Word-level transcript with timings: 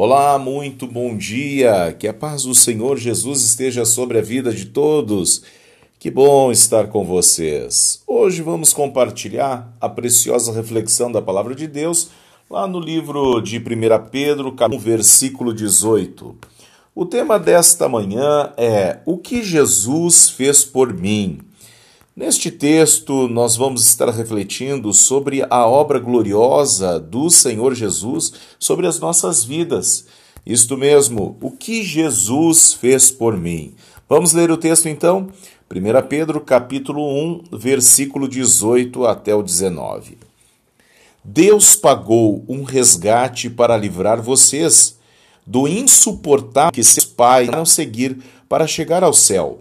Olá, 0.00 0.38
muito 0.38 0.86
bom 0.86 1.16
dia. 1.16 1.92
Que 1.98 2.06
a 2.06 2.14
paz 2.14 2.44
do 2.44 2.54
Senhor 2.54 2.96
Jesus 2.96 3.42
esteja 3.42 3.84
sobre 3.84 4.16
a 4.16 4.22
vida 4.22 4.52
de 4.52 4.66
todos. 4.66 5.42
Que 5.98 6.08
bom 6.08 6.52
estar 6.52 6.86
com 6.86 7.04
vocês. 7.04 8.00
Hoje 8.06 8.40
vamos 8.40 8.72
compartilhar 8.72 9.76
a 9.80 9.88
preciosa 9.88 10.52
reflexão 10.52 11.10
da 11.10 11.20
palavra 11.20 11.52
de 11.52 11.66
Deus 11.66 12.10
lá 12.48 12.64
no 12.64 12.78
livro 12.78 13.40
de 13.40 13.58
1 13.58 13.62
Pedro, 14.08 14.54
versículo 14.78 15.52
18. 15.52 16.36
O 16.94 17.04
tema 17.04 17.36
desta 17.36 17.88
manhã 17.88 18.52
é 18.56 19.00
O 19.04 19.18
que 19.18 19.42
Jesus 19.42 20.30
fez 20.30 20.64
por 20.64 20.94
mim. 20.94 21.40
Neste 22.18 22.50
texto, 22.50 23.28
nós 23.28 23.54
vamos 23.54 23.86
estar 23.86 24.10
refletindo 24.10 24.92
sobre 24.92 25.46
a 25.48 25.64
obra 25.68 26.00
gloriosa 26.00 26.98
do 26.98 27.30
Senhor 27.30 27.76
Jesus 27.76 28.32
sobre 28.58 28.88
as 28.88 28.98
nossas 28.98 29.44
vidas. 29.44 30.04
Isto 30.44 30.76
mesmo, 30.76 31.38
o 31.40 31.52
que 31.52 31.84
Jesus 31.84 32.72
fez 32.72 33.12
por 33.12 33.36
mim. 33.36 33.72
Vamos 34.08 34.32
ler 34.32 34.50
o 34.50 34.56
texto 34.56 34.88
então? 34.88 35.28
1 35.72 36.08
Pedro 36.08 36.40
capítulo 36.40 37.08
1, 37.52 37.56
versículo 37.56 38.26
18 38.26 39.06
até 39.06 39.32
o 39.32 39.40
19. 39.40 40.18
Deus 41.22 41.76
pagou 41.76 42.44
um 42.48 42.64
resgate 42.64 43.48
para 43.48 43.76
livrar 43.76 44.20
vocês 44.20 44.98
do 45.46 45.68
insuportável 45.68 46.72
que 46.72 46.82
seus 46.82 47.06
pais 47.06 47.48
não 47.48 47.64
seguir 47.64 48.18
para 48.48 48.66
chegar 48.66 49.04
ao 49.04 49.12
céu 49.12 49.60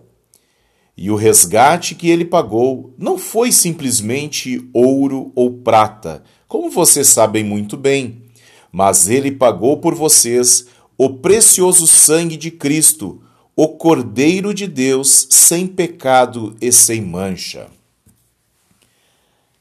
e 0.98 1.12
o 1.12 1.16
resgate 1.16 1.94
que 1.94 2.10
ele 2.10 2.26
pagou 2.26 2.92
não 2.98 3.20
foi 3.20 3.52
simplesmente 3.52 4.68
ouro 4.74 5.32
ou 5.36 5.60
prata, 5.60 6.24
como 6.48 6.72
vocês 6.72 7.08
sabem 7.08 7.44
muito 7.44 7.78
bem, 7.78 8.24
mas 8.72 9.08
ele 9.08 9.32
pagou 9.32 9.78
por 9.78 9.94
vocês 9.94 10.66
o 10.98 11.12
precioso 11.12 11.86
sangue 11.86 12.36
de 12.36 12.50
Cristo, 12.50 13.22
o 13.56 13.68
Cordeiro 13.68 14.54
de 14.54 14.66
Deus, 14.66 15.28
sem 15.30 15.68
pecado 15.68 16.56
e 16.60 16.72
sem 16.72 17.02
mancha. 17.02 17.68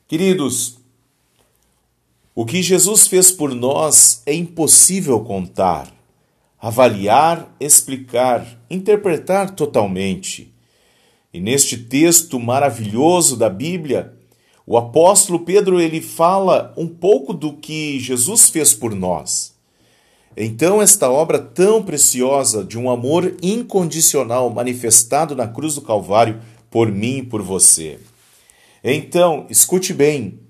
Queridos, 0.09 0.79
o 2.35 2.47
que 2.47 2.63
Jesus 2.63 3.07
fez 3.07 3.31
por 3.31 3.55
nós 3.55 4.23
é 4.25 4.33
impossível 4.33 5.21
contar, 5.21 5.93
avaliar, 6.59 7.55
explicar, 7.61 8.47
interpretar 8.71 9.51
totalmente. 9.55 10.56
E 11.37 11.41
neste 11.41 11.77
texto 11.77 12.41
maravilhoso 12.41 13.37
da 13.37 13.51
Bíblia, 13.51 14.15
o 14.67 14.79
apóstolo 14.79 15.41
Pedro 15.41 15.79
ele 15.79 16.01
fala 16.01 16.73
um 16.79 16.89
pouco 16.89 17.35
do 17.35 17.53
que 17.53 18.01
Jesus 18.01 18.49
fez 18.49 18.73
por 18.73 18.95
nós. 18.95 19.55
Então, 20.35 20.81
esta 20.81 21.11
obra 21.11 21.39
tão 21.39 21.83
preciosa 21.83 22.65
de 22.65 22.79
um 22.79 22.89
amor 22.89 23.37
incondicional 23.43 24.49
manifestado 24.49 25.37
na 25.37 25.47
cruz 25.47 25.75
do 25.75 25.83
Calvário 25.83 26.41
por 26.71 26.91
mim 26.91 27.19
e 27.19 27.23
por 27.23 27.43
você. 27.43 27.99
Então, 28.83 29.45
escute 29.51 29.93
bem: 29.93 30.41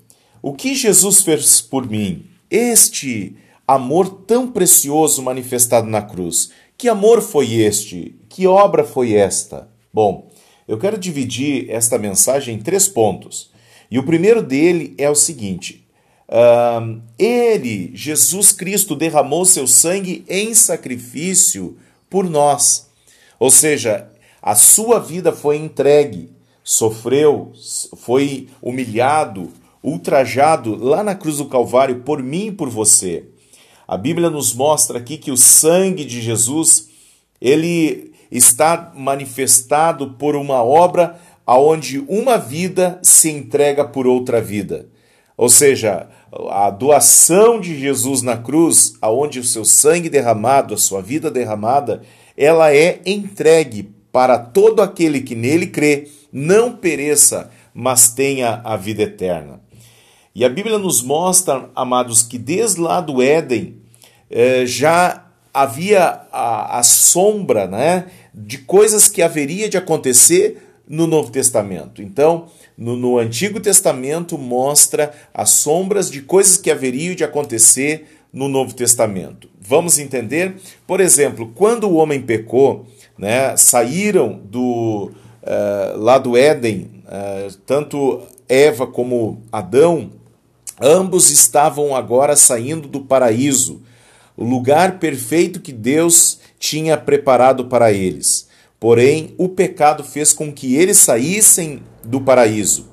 o 0.41 0.53
que 0.53 0.73
Jesus 0.77 1.21
fez 1.21 1.61
por 1.61 1.85
mim? 1.91 2.27
Este 2.49 3.35
amor 3.67 4.09
tão 4.25 4.47
precioso 4.47 5.21
manifestado 5.21 5.89
na 5.89 6.01
cruz. 6.01 6.53
Que 6.79 6.89
amor 6.89 7.21
foi 7.21 7.55
este? 7.55 8.15
Que 8.29 8.47
obra 8.47 8.85
foi 8.85 9.15
esta? 9.15 9.69
Bom, 9.93 10.26
eu 10.67 10.79
quero 10.79 10.99
dividir 10.99 11.71
esta 11.71 11.99
mensagem 11.99 12.57
em 12.57 12.59
três 12.59 12.89
pontos. 12.89 13.51
E 13.91 13.99
o 13.99 14.03
primeiro 14.03 14.43
dele 14.43 14.95
é 14.99 15.09
o 15.09 15.15
seguinte: 15.15 15.87
uh, 16.29 17.01
Ele, 17.19 17.91
Jesus 17.95 18.53
Cristo, 18.53 18.97
derramou 18.97 19.45
seu 19.45 19.67
sangue 19.67 20.25
em 20.29 20.55
sacrifício 20.55 21.77
por 22.11 22.29
nós. 22.29 22.91
Ou 23.39 23.51
seja, 23.51 24.09
a 24.43 24.55
sua 24.55 24.99
vida 24.99 25.33
foi 25.33 25.57
entregue, 25.57 26.31
sofreu, 26.65 27.53
foi 27.97 28.49
humilhado, 28.61 29.53
ultrajado 29.83 30.75
lá 30.75 31.05
na 31.05 31.15
cruz 31.15 31.39
do 31.39 31.47
Calvário 31.47 32.01
por 32.01 32.23
mim 32.23 32.49
e 32.49 32.53
por 32.53 32.69
você. 32.69 33.25
A 33.87 33.97
Bíblia 33.97 34.29
nos 34.29 34.53
mostra 34.53 34.99
aqui 34.99 35.17
que 35.17 35.31
o 35.31 35.37
sangue 35.37 36.05
de 36.05 36.21
Jesus, 36.21 36.89
ele 37.41 38.16
está 38.37 38.93
manifestado 38.95 40.11
por 40.13 40.37
uma 40.37 40.63
obra 40.63 41.19
aonde 41.47 42.05
uma 42.09 42.37
vida 42.37 42.99
se 43.03 43.31
entrega 43.31 43.85
por 43.85 44.07
outra 44.07 44.41
vida. 44.41 44.89
Ou 45.37 45.49
seja, 45.49 46.09
a 46.51 46.71
doação 46.71 47.61
de 47.61 47.79
Jesus 47.79 48.23
na 48.23 48.37
cruz, 48.37 48.95
aonde 49.01 49.39
o 49.39 49.45
seu 49.45 49.65
sangue 49.65 50.09
derramado, 50.09 50.75
a 50.75 50.79
sua 50.79 51.01
vida 51.01 51.31
derramada, 51.31 52.03
ela 52.37 52.75
é 52.75 53.01
entregue 53.07 53.91
para 54.11 54.39
todo 54.39 54.81
aquele 54.81 55.21
que 55.21 55.35
nele 55.35 55.67
crê, 55.67 56.09
não 56.33 56.73
pereça, 56.77 57.51
mas 57.73 58.09
tenha 58.09 58.61
a 58.65 58.77
vida 58.77 59.03
eterna. 59.03 59.61
E 60.35 60.45
a 60.45 60.49
Bíblia 60.49 60.79
nos 60.79 61.03
mostra, 61.03 61.71
amados, 61.75 62.23
que 62.23 62.39
desde 62.39 62.81
lá 62.81 63.01
do 63.01 63.23
Éden 63.23 63.77
eh, 64.31 64.67
já 64.67 65.26
havia 65.57 66.21
a, 66.31 66.81
a 66.81 66.83
sombra 66.83 67.67
né, 67.67 68.09
de 68.35 68.59
coisas 68.59 69.09
que 69.09 69.23
haveria 69.23 69.71
de 69.71 69.79
acontecer 69.79 70.63
no 70.87 71.07
Novo 71.07 71.31
Testamento. 71.31 72.03
Então, 72.03 72.49
no, 72.77 72.95
no, 72.95 73.17
Antigo 73.17 73.59
Testamento 73.59 74.37
mostra 74.37 75.15
as 75.33 75.49
sombras 75.49 76.11
de 76.11 76.21
coisas 76.21 76.59
que 76.59 76.71
haveriam 76.71 77.15
de 77.15 77.25
acontecer 77.25 78.07
no 78.31 78.49
Novo 78.49 78.75
Testamento. 78.75 79.49
Vamos 79.59 79.99
entender? 79.99 80.57
Por 80.87 81.01
exemplo, 81.01 81.51
quando 81.55 81.85
o 81.85 81.95
homem 81.95 82.21
pecou, 82.21 82.87
né, 83.17 83.57
saíram 83.57 84.39
do 84.45 85.11
uh, 85.43 85.99
lá 85.99 86.19
do 86.19 86.37
Éden, 86.37 87.03
uh, 87.07 87.57
tanto 87.65 88.25
Eva 88.47 88.87
como 88.87 89.41
Adão, 89.51 90.11
ambos 90.79 91.31
estavam 91.31 91.97
agora 91.97 92.37
saindo 92.37 92.87
do 92.87 93.01
paraíso 93.01 93.81
o 94.37 94.45
lugar 94.45 94.99
perfeito 94.99 95.61
que 95.61 95.73
Deus 95.73 96.39
tinha 96.59 96.97
preparado 96.97 97.67
para 97.67 97.93
eles. 97.93 98.49
Porém, 98.79 99.35
o 99.39 99.49
pecado 99.49 100.05
fez 100.05 100.33
com 100.33 100.53
que 100.53 100.77
eles 100.77 100.99
saíssem 100.99 101.83
do 102.05 102.21
paraíso. 102.21 102.89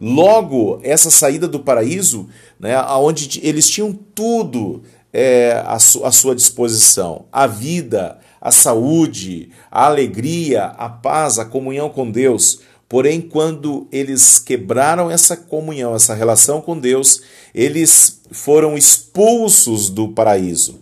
Logo, 0.00 0.80
essa 0.82 1.10
saída 1.10 1.46
do 1.48 1.60
paraíso, 1.60 2.28
né, 2.58 2.80
onde 2.82 3.40
eles 3.42 3.70
tinham 3.70 3.92
tudo 3.92 4.82
é, 5.12 5.62
à, 5.64 5.78
su 5.78 6.04
à 6.04 6.10
sua 6.10 6.34
disposição: 6.34 7.26
a 7.30 7.46
vida, 7.46 8.18
a 8.40 8.50
saúde, 8.50 9.50
a 9.70 9.86
alegria, 9.86 10.64
a 10.64 10.88
paz, 10.88 11.38
a 11.38 11.44
comunhão 11.44 11.88
com 11.88 12.10
Deus. 12.10 12.60
Porém, 12.92 13.22
quando 13.22 13.88
eles 13.90 14.38
quebraram 14.38 15.10
essa 15.10 15.34
comunhão, 15.34 15.94
essa 15.94 16.12
relação 16.12 16.60
com 16.60 16.78
Deus, 16.78 17.22
eles 17.54 18.20
foram 18.30 18.76
expulsos 18.76 19.88
do 19.88 20.08
paraíso. 20.08 20.78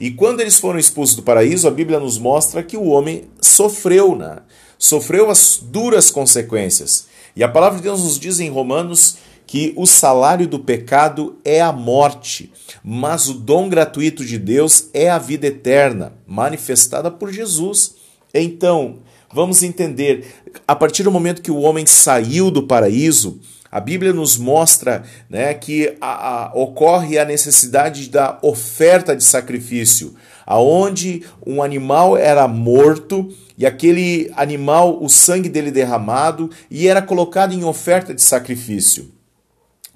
E 0.00 0.10
quando 0.10 0.40
eles 0.40 0.58
foram 0.58 0.78
expulsos 0.78 1.14
do 1.14 1.22
paraíso, 1.22 1.68
a 1.68 1.70
Bíblia 1.70 2.00
nos 2.00 2.16
mostra 2.16 2.62
que 2.62 2.78
o 2.78 2.86
homem 2.86 3.24
sofreu, 3.42 4.16
né? 4.16 4.38
sofreu 4.78 5.28
as 5.28 5.60
duras 5.62 6.10
consequências. 6.10 7.08
E 7.36 7.44
a 7.44 7.48
palavra 7.48 7.76
de 7.76 7.82
Deus 7.82 8.02
nos 8.02 8.18
diz 8.18 8.40
em 8.40 8.48
Romanos 8.48 9.18
que 9.46 9.74
o 9.76 9.84
salário 9.84 10.48
do 10.48 10.60
pecado 10.60 11.36
é 11.44 11.60
a 11.60 11.72
morte, 11.72 12.50
mas 12.82 13.28
o 13.28 13.34
dom 13.34 13.68
gratuito 13.68 14.24
de 14.24 14.38
Deus 14.38 14.88
é 14.94 15.10
a 15.10 15.18
vida 15.18 15.48
eterna, 15.48 16.14
manifestada 16.26 17.10
por 17.10 17.30
Jesus. 17.30 17.96
Então, 18.32 19.00
vamos 19.32 19.62
entender, 19.62 20.26
a 20.66 20.74
partir 20.74 21.02
do 21.02 21.10
momento 21.10 21.42
que 21.42 21.50
o 21.50 21.60
homem 21.60 21.86
saiu 21.86 22.50
do 22.50 22.66
paraíso, 22.66 23.40
a 23.70 23.78
Bíblia 23.78 24.12
nos 24.12 24.36
mostra 24.36 25.04
né, 25.28 25.54
que 25.54 25.96
a, 26.00 26.46
a, 26.46 26.54
ocorre 26.54 27.18
a 27.18 27.24
necessidade 27.24 28.08
da 28.08 28.38
oferta 28.42 29.14
de 29.14 29.22
sacrifício, 29.22 30.14
aonde 30.44 31.24
um 31.46 31.62
animal 31.62 32.16
era 32.16 32.48
morto 32.48 33.32
e 33.56 33.64
aquele 33.64 34.32
animal, 34.34 34.98
o 35.00 35.08
sangue 35.08 35.48
dele 35.48 35.70
derramado, 35.70 36.50
e 36.70 36.88
era 36.88 37.00
colocado 37.00 37.52
em 37.52 37.62
oferta 37.62 38.12
de 38.12 38.22
sacrifício. 38.22 39.12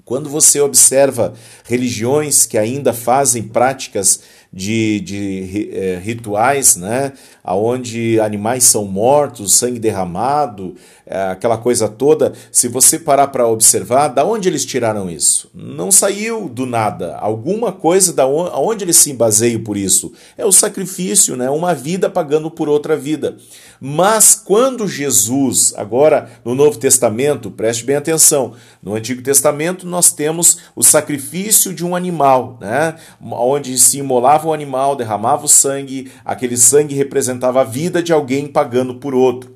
Quando 0.05 0.29
você 0.29 0.61
observa 0.61 1.33
religiões 1.63 2.45
que 2.45 2.59
ainda 2.59 2.93
fazem 2.93 3.41
práticas 3.41 4.21
de, 4.55 5.01
de 5.01 5.69
é, 5.73 5.99
rituais, 6.01 6.77
né, 6.77 7.11
onde 7.43 8.17
animais 8.21 8.63
são 8.63 8.85
mortos, 8.85 9.55
sangue 9.55 9.79
derramado, 9.79 10.75
é, 11.05 11.23
aquela 11.23 11.57
coisa 11.57 11.89
toda, 11.89 12.31
se 12.49 12.69
você 12.69 12.97
parar 12.97 13.27
para 13.27 13.45
observar, 13.45 14.07
da 14.07 14.23
onde 14.23 14.47
eles 14.47 14.63
tiraram 14.63 15.09
isso? 15.09 15.49
Não 15.53 15.91
saiu 15.91 16.47
do 16.47 16.65
nada. 16.65 17.17
Alguma 17.17 17.73
coisa 17.73 18.13
da 18.13 18.25
onde 18.25 18.85
eles 18.85 18.95
se 18.95 19.11
baseiam 19.11 19.61
por 19.61 19.75
isso? 19.75 20.13
É 20.37 20.45
o 20.45 20.51
sacrifício, 20.53 21.35
né, 21.35 21.49
uma 21.49 21.75
vida 21.75 22.09
pagando 22.09 22.49
por 22.49 22.69
outra 22.69 22.95
vida. 22.95 23.35
Mas 23.79 24.35
quando 24.35 24.87
Jesus, 24.87 25.73
agora 25.75 26.29
no 26.45 26.55
Novo 26.55 26.77
Testamento, 26.77 27.51
preste 27.51 27.83
bem 27.83 27.97
atenção, 27.97 28.53
no 28.81 28.95
Antigo 28.95 29.21
Testamento 29.21 29.85
nós 29.85 30.13
temos 30.13 30.59
o 30.75 30.83
sacrifício 30.83 31.73
de 31.73 31.83
um 31.83 31.95
animal, 31.95 32.57
né? 32.61 32.95
onde 33.21 33.77
se 33.77 33.97
imolava 33.97 34.44
o 34.47 34.53
animal, 34.53 34.95
derramava 34.95 35.45
o 35.45 35.49
sangue, 35.49 36.11
aquele 36.23 36.57
sangue 36.57 36.95
representava 36.95 37.61
a 37.61 37.63
vida 37.63 38.01
de 38.01 38.13
alguém 38.13 38.47
pagando 38.47 38.95
por 38.95 39.13
outro. 39.13 39.55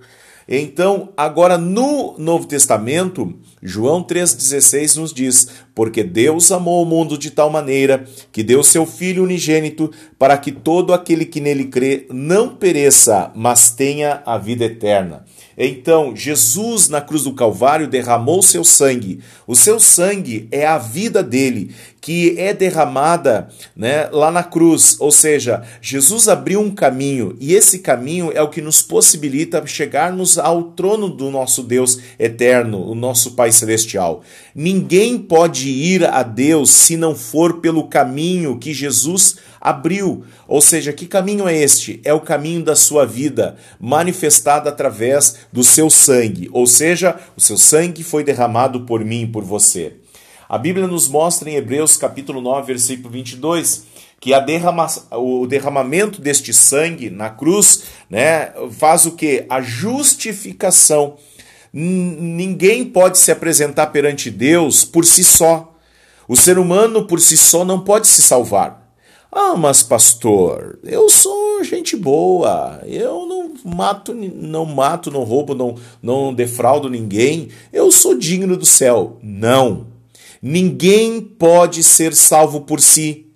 Então, 0.52 1.10
agora 1.16 1.60
no 1.60 2.16
Novo 2.18 2.48
Testamento, 2.48 3.36
João 3.62 4.04
3,16 4.04 4.96
nos 5.00 5.14
diz: 5.14 5.50
Porque 5.80 6.04
Deus 6.04 6.52
amou 6.52 6.84
o 6.84 6.86
mundo 6.86 7.18
de 7.18 7.32
tal 7.32 7.50
maneira 7.50 8.04
que 8.34 8.44
deu 8.44 8.62
seu 8.62 8.86
Filho 8.86 9.24
unigênito 9.24 9.90
para 10.18 10.38
que 10.38 10.52
todo 10.52 10.94
aquele 10.94 11.24
que 11.24 11.40
nele 11.40 11.68
crê 11.68 12.06
não 12.12 12.50
pereça, 12.54 13.32
mas 13.34 13.72
tenha 13.72 14.22
a 14.26 14.38
vida 14.38 14.66
eterna. 14.66 15.24
Então, 15.62 16.16
Jesus 16.16 16.88
na 16.88 17.02
cruz 17.02 17.24
do 17.24 17.34
Calvário 17.34 17.86
derramou 17.86 18.42
seu 18.42 18.64
sangue. 18.64 19.20
O 19.46 19.58
seu 19.58 19.78
sangue 19.78 20.48
é 20.52 20.66
a 20.66 20.78
vida 20.78 21.22
dele, 21.22 21.76
que 22.00 22.34
é 22.38 22.54
derramada 22.54 23.50
né, 23.76 24.08
lá 24.10 24.32
na 24.32 24.42
cruz. 24.42 24.96
Ou 25.02 25.12
seja, 25.12 25.64
Jesus 25.82 26.30
abriu 26.30 26.62
um 26.62 26.72
caminho 26.72 27.36
e 27.42 27.54
esse 27.54 27.80
caminho 27.80 28.32
é 28.34 28.42
o 28.42 28.48
que 28.48 28.62
nos 28.62 28.82
possibilita 28.82 29.62
chegarmos 29.68 30.38
ao 30.38 30.64
trono 30.64 31.10
do 31.10 31.30
nosso 31.30 31.62
Deus 31.62 32.00
eterno, 32.18 32.90
o 32.90 32.96
nosso 32.96 33.32
Pai 33.32 33.52
Celestial. 33.52 34.24
Ninguém 34.56 35.18
pode 35.18 35.69
ir 35.70 36.06
a 36.06 36.24
Deus 36.24 36.70
se 36.70 36.98
não 36.98 37.16
for 37.16 37.60
pelo 37.60 37.88
caminho 37.88 38.58
que 38.58 38.74
Jesus 38.74 39.38
abriu. 39.60 40.24
Ou 40.48 40.62
seja, 40.62 40.94
que 40.94 41.06
caminho 41.06 41.48
é 41.48 41.58
este? 41.58 42.02
É 42.04 42.14
o 42.14 42.22
caminho 42.22 42.64
da 42.64 42.76
sua 42.76 43.06
vida, 43.06 43.58
manifestado 43.80 44.70
através 44.70 45.38
do 45.52 45.64
seu 45.64 45.90
sangue. 45.90 46.50
Ou 46.52 46.66
seja, 46.66 47.20
o 47.36 47.42
seu 47.42 47.58
sangue 47.58 48.04
foi 48.04 48.24
derramado 48.24 48.82
por 48.82 49.04
mim 49.04 49.24
e 49.24 49.28
por 49.28 49.44
você. 49.44 49.94
A 50.48 50.58
Bíblia 50.58 50.88
nos 50.88 51.08
mostra 51.08 51.50
em 51.50 51.56
Hebreus 51.56 51.96
capítulo 51.96 52.42
9, 52.42 52.66
versículo 52.66 53.10
22, 53.12 53.84
que 54.20 54.38
derrama, 54.42 54.88
o 55.12 55.46
derramamento 55.46 56.20
deste 56.20 56.54
sangue 56.54 57.10
na 57.10 57.30
cruz 57.30 57.84
né, 58.10 58.52
faz 58.72 59.06
o 59.06 59.12
que? 59.12 59.46
A 59.50 59.62
justificação. 59.62 61.18
Ninguém 61.72 62.86
pode 62.86 63.18
se 63.18 63.32
apresentar 63.32 63.88
perante 63.88 64.30
Deus 64.30 64.84
por 64.84 65.06
si 65.06 65.24
só. 65.24 65.76
O 66.28 66.36
ser 66.36 66.58
humano 66.60 67.06
por 67.06 67.20
si 67.20 67.38
só 67.38 67.64
não 67.66 67.80
pode 67.82 68.08
se 68.08 68.22
salvar. 68.22 68.80
Ah, 69.32 69.56
mas 69.56 69.84
pastor, 69.84 70.80
eu 70.84 71.08
sou 71.08 71.64
gente 71.64 71.96
boa, 71.96 72.82
eu 72.84 73.28
não 73.28 73.54
mato, 73.64 74.12
não 74.14 74.66
mato, 74.66 75.12
não 75.12 75.24
roubo, 75.24 75.54
não, 75.54 75.76
não 76.02 76.34
defraudo 76.34 76.90
ninguém, 76.90 77.50
eu 77.72 77.92
sou 77.92 78.16
digno 78.16 78.58
do 78.58 78.66
céu. 78.66 79.20
Não. 79.22 79.88
Ninguém 80.42 81.22
pode 81.22 81.84
ser 81.84 82.16
salvo 82.16 82.62
por 82.62 82.80
si. 82.80 83.29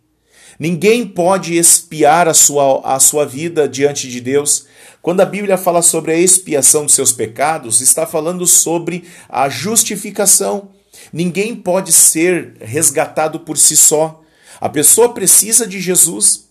Ninguém 0.59 1.05
pode 1.05 1.55
expiar 1.55 2.27
a 2.27 2.33
sua, 2.33 2.81
a 2.83 2.99
sua 2.99 3.25
vida 3.25 3.67
diante 3.67 4.07
de 4.07 4.21
Deus. 4.21 4.65
Quando 5.01 5.21
a 5.21 5.25
Bíblia 5.25 5.57
fala 5.57 5.81
sobre 5.81 6.11
a 6.13 6.17
expiação 6.17 6.85
dos 6.85 6.93
seus 6.93 7.11
pecados, 7.11 7.81
está 7.81 8.05
falando 8.05 8.45
sobre 8.45 9.03
a 9.27 9.49
justificação. 9.49 10.69
Ninguém 11.11 11.55
pode 11.55 11.91
ser 11.91 12.55
resgatado 12.61 13.39
por 13.39 13.57
si 13.57 13.75
só. 13.75 14.21
A 14.61 14.69
pessoa 14.69 15.13
precisa 15.13 15.67
de 15.67 15.81
Jesus. 15.81 16.45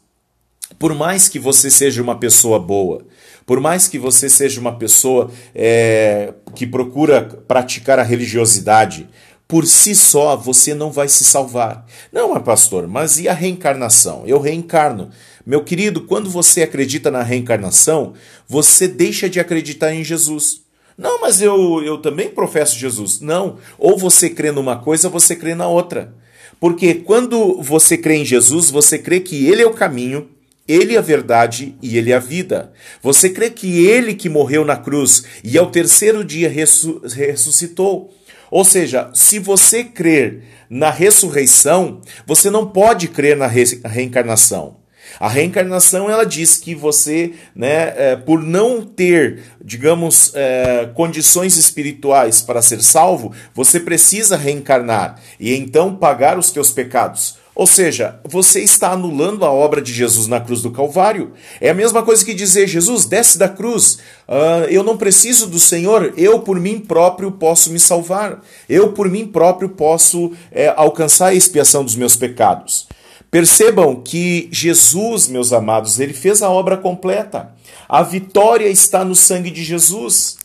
Por 0.78 0.94
mais 0.94 1.28
que 1.28 1.38
você 1.38 1.70
seja 1.70 2.02
uma 2.02 2.18
pessoa 2.18 2.58
boa, 2.58 3.04
por 3.44 3.60
mais 3.60 3.88
que 3.88 3.98
você 3.98 4.28
seja 4.28 4.60
uma 4.60 4.76
pessoa 4.76 5.30
é, 5.54 6.32
que 6.54 6.66
procura 6.66 7.22
praticar 7.22 7.98
a 7.98 8.02
religiosidade, 8.02 9.08
por 9.52 9.66
si 9.66 9.94
só 9.94 10.34
você 10.34 10.74
não 10.74 10.90
vai 10.90 11.08
se 11.08 11.24
salvar. 11.24 11.84
Não, 12.10 12.40
pastor, 12.40 12.88
mas 12.88 13.18
e 13.18 13.28
a 13.28 13.34
reencarnação? 13.34 14.22
Eu 14.26 14.40
reencarno. 14.40 15.10
Meu 15.44 15.62
querido, 15.62 16.06
quando 16.06 16.30
você 16.30 16.62
acredita 16.62 17.10
na 17.10 17.22
reencarnação, 17.22 18.14
você 18.48 18.88
deixa 18.88 19.28
de 19.28 19.38
acreditar 19.38 19.92
em 19.92 20.02
Jesus. 20.02 20.62
Não, 20.96 21.20
mas 21.20 21.42
eu, 21.42 21.82
eu 21.84 21.98
também 21.98 22.30
professo 22.30 22.78
Jesus. 22.78 23.20
Não. 23.20 23.58
Ou 23.78 23.98
você 23.98 24.30
crê 24.30 24.50
numa 24.50 24.76
coisa, 24.76 25.10
você 25.10 25.36
crê 25.36 25.54
na 25.54 25.68
outra. 25.68 26.14
Porque 26.58 26.94
quando 26.94 27.60
você 27.60 27.98
crê 27.98 28.14
em 28.14 28.24
Jesus, 28.24 28.70
você 28.70 28.98
crê 28.98 29.20
que 29.20 29.46
Ele 29.48 29.60
é 29.60 29.66
o 29.66 29.74
caminho, 29.74 30.30
Ele 30.66 30.94
é 30.94 30.98
a 30.98 31.02
verdade 31.02 31.76
e 31.82 31.98
Ele 31.98 32.10
é 32.10 32.14
a 32.14 32.18
vida. 32.18 32.72
Você 33.02 33.28
crê 33.28 33.50
que 33.50 33.84
Ele 33.84 34.14
que 34.14 34.30
morreu 34.30 34.64
na 34.64 34.78
cruz 34.78 35.24
e 35.44 35.58
ao 35.58 35.70
terceiro 35.70 36.24
dia 36.24 36.48
ressuscitou. 36.48 38.14
Ou 38.52 38.66
seja, 38.66 39.08
se 39.14 39.38
você 39.38 39.82
crer 39.82 40.42
na 40.68 40.90
ressurreição, 40.90 42.02
você 42.26 42.50
não 42.50 42.66
pode 42.66 43.08
crer 43.08 43.34
na 43.34 43.46
reencarnação. 43.46 44.76
A 45.18 45.26
reencarnação 45.26 46.10
ela 46.10 46.26
diz 46.26 46.58
que 46.58 46.74
você, 46.74 47.32
né, 47.56 47.94
é, 47.96 48.14
por 48.14 48.42
não 48.42 48.82
ter, 48.84 49.42
digamos, 49.64 50.32
é, 50.34 50.86
condições 50.94 51.56
espirituais 51.56 52.42
para 52.42 52.60
ser 52.60 52.82
salvo, 52.82 53.32
você 53.54 53.80
precisa 53.80 54.36
reencarnar 54.36 55.18
e 55.40 55.54
então 55.54 55.96
pagar 55.96 56.38
os 56.38 56.50
teus 56.50 56.70
pecados. 56.70 57.38
Ou 57.54 57.66
seja, 57.66 58.18
você 58.24 58.60
está 58.60 58.92
anulando 58.92 59.44
a 59.44 59.52
obra 59.52 59.82
de 59.82 59.92
Jesus 59.92 60.26
na 60.26 60.40
cruz 60.40 60.62
do 60.62 60.70
Calvário. 60.70 61.32
É 61.60 61.68
a 61.68 61.74
mesma 61.74 62.02
coisa 62.02 62.24
que 62.24 62.32
dizer: 62.32 62.66
Jesus, 62.66 63.04
desce 63.04 63.36
da 63.38 63.48
cruz, 63.48 63.98
uh, 64.26 64.64
eu 64.70 64.82
não 64.82 64.96
preciso 64.96 65.46
do 65.46 65.58
Senhor, 65.58 66.14
eu 66.16 66.40
por 66.40 66.58
mim 66.58 66.78
próprio 66.78 67.30
posso 67.32 67.70
me 67.70 67.78
salvar, 67.78 68.42
eu 68.68 68.92
por 68.92 69.08
mim 69.10 69.26
próprio 69.26 69.68
posso 69.68 70.32
é, 70.50 70.72
alcançar 70.76 71.26
a 71.26 71.34
expiação 71.34 71.84
dos 71.84 71.94
meus 71.94 72.16
pecados. 72.16 72.88
Percebam 73.30 73.96
que 73.96 74.48
Jesus, 74.50 75.26
meus 75.28 75.52
amados, 75.52 75.98
ele 75.98 76.12
fez 76.12 76.42
a 76.42 76.50
obra 76.50 76.76
completa. 76.76 77.50
A 77.88 78.02
vitória 78.02 78.68
está 78.68 79.04
no 79.04 79.14
sangue 79.14 79.50
de 79.50 79.62
Jesus. 79.64 80.36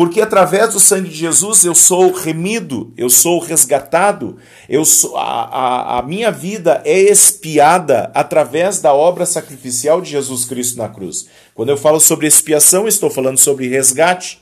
Porque 0.00 0.22
através 0.22 0.72
do 0.72 0.80
sangue 0.80 1.10
de 1.10 1.14
Jesus 1.14 1.62
eu 1.62 1.74
sou 1.74 2.10
remido, 2.10 2.90
eu 2.96 3.10
sou 3.10 3.38
resgatado, 3.38 4.38
eu 4.66 4.82
sou, 4.82 5.14
a, 5.14 5.42
a, 5.44 5.98
a 5.98 6.02
minha 6.02 6.30
vida 6.30 6.80
é 6.86 6.98
expiada 6.98 8.10
através 8.14 8.80
da 8.80 8.94
obra 8.94 9.26
sacrificial 9.26 10.00
de 10.00 10.10
Jesus 10.12 10.46
Cristo 10.46 10.78
na 10.78 10.88
cruz. 10.88 11.26
Quando 11.54 11.68
eu 11.68 11.76
falo 11.76 12.00
sobre 12.00 12.26
expiação, 12.26 12.88
estou 12.88 13.10
falando 13.10 13.36
sobre 13.36 13.68
resgate. 13.68 14.40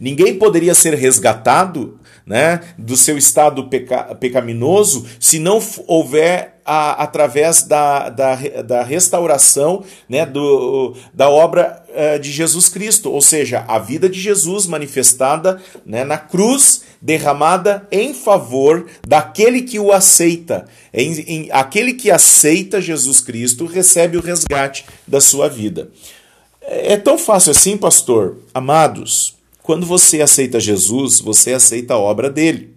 Ninguém 0.00 0.36
poderia 0.36 0.74
ser 0.74 0.94
resgatado 0.94 1.99
né, 2.30 2.60
do 2.78 2.96
seu 2.96 3.18
estado 3.18 3.64
peca, 3.64 4.14
pecaminoso 4.14 5.04
se 5.18 5.40
não 5.40 5.60
houver 5.88 6.60
a, 6.64 7.02
através 7.02 7.64
da, 7.64 8.08
da, 8.08 8.36
da 8.64 8.84
restauração 8.84 9.82
né, 10.08 10.24
do, 10.24 10.94
da 11.12 11.28
obra 11.28 11.84
uh, 11.88 12.20
de 12.20 12.30
Jesus 12.30 12.68
Cristo, 12.68 13.10
ou 13.10 13.20
seja, 13.20 13.64
a 13.66 13.80
vida 13.80 14.08
de 14.08 14.20
Jesus 14.20 14.68
manifestada 14.68 15.60
né, 15.84 16.04
na 16.04 16.18
cruz, 16.18 16.84
derramada 17.02 17.88
em 17.90 18.14
favor 18.14 18.86
daquele 19.04 19.62
que 19.62 19.80
o 19.80 19.90
aceita. 19.90 20.66
Em, 20.94 21.18
em, 21.22 21.48
aquele 21.50 21.94
que 21.94 22.12
aceita 22.12 22.80
Jesus 22.80 23.20
Cristo 23.20 23.66
recebe 23.66 24.16
o 24.16 24.22
resgate 24.22 24.86
da 25.04 25.20
sua 25.20 25.48
vida. 25.48 25.90
É, 26.62 26.92
é 26.92 26.96
tão 26.96 27.18
fácil 27.18 27.50
assim, 27.50 27.76
pastor? 27.76 28.36
Amados, 28.54 29.39
quando 29.62 29.86
você 29.86 30.20
aceita 30.20 30.58
Jesus, 30.58 31.20
você 31.20 31.52
aceita 31.52 31.94
a 31.94 31.98
obra 31.98 32.30
dele. 32.30 32.74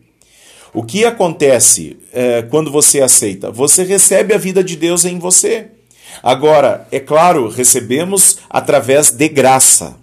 O 0.73 0.83
que 0.83 1.05
acontece 1.05 1.97
é, 2.11 2.41
quando 2.41 2.71
você 2.71 3.01
aceita? 3.01 3.51
Você 3.51 3.83
recebe 3.83 4.33
a 4.33 4.37
vida 4.37 4.63
de 4.63 4.75
Deus 4.75 5.05
em 5.05 5.19
você. 5.19 5.67
Agora, 6.21 6.87
é 6.91 6.99
claro, 6.99 7.47
recebemos 7.47 8.39
através 8.49 9.11
de 9.11 9.29
graça. 9.29 9.97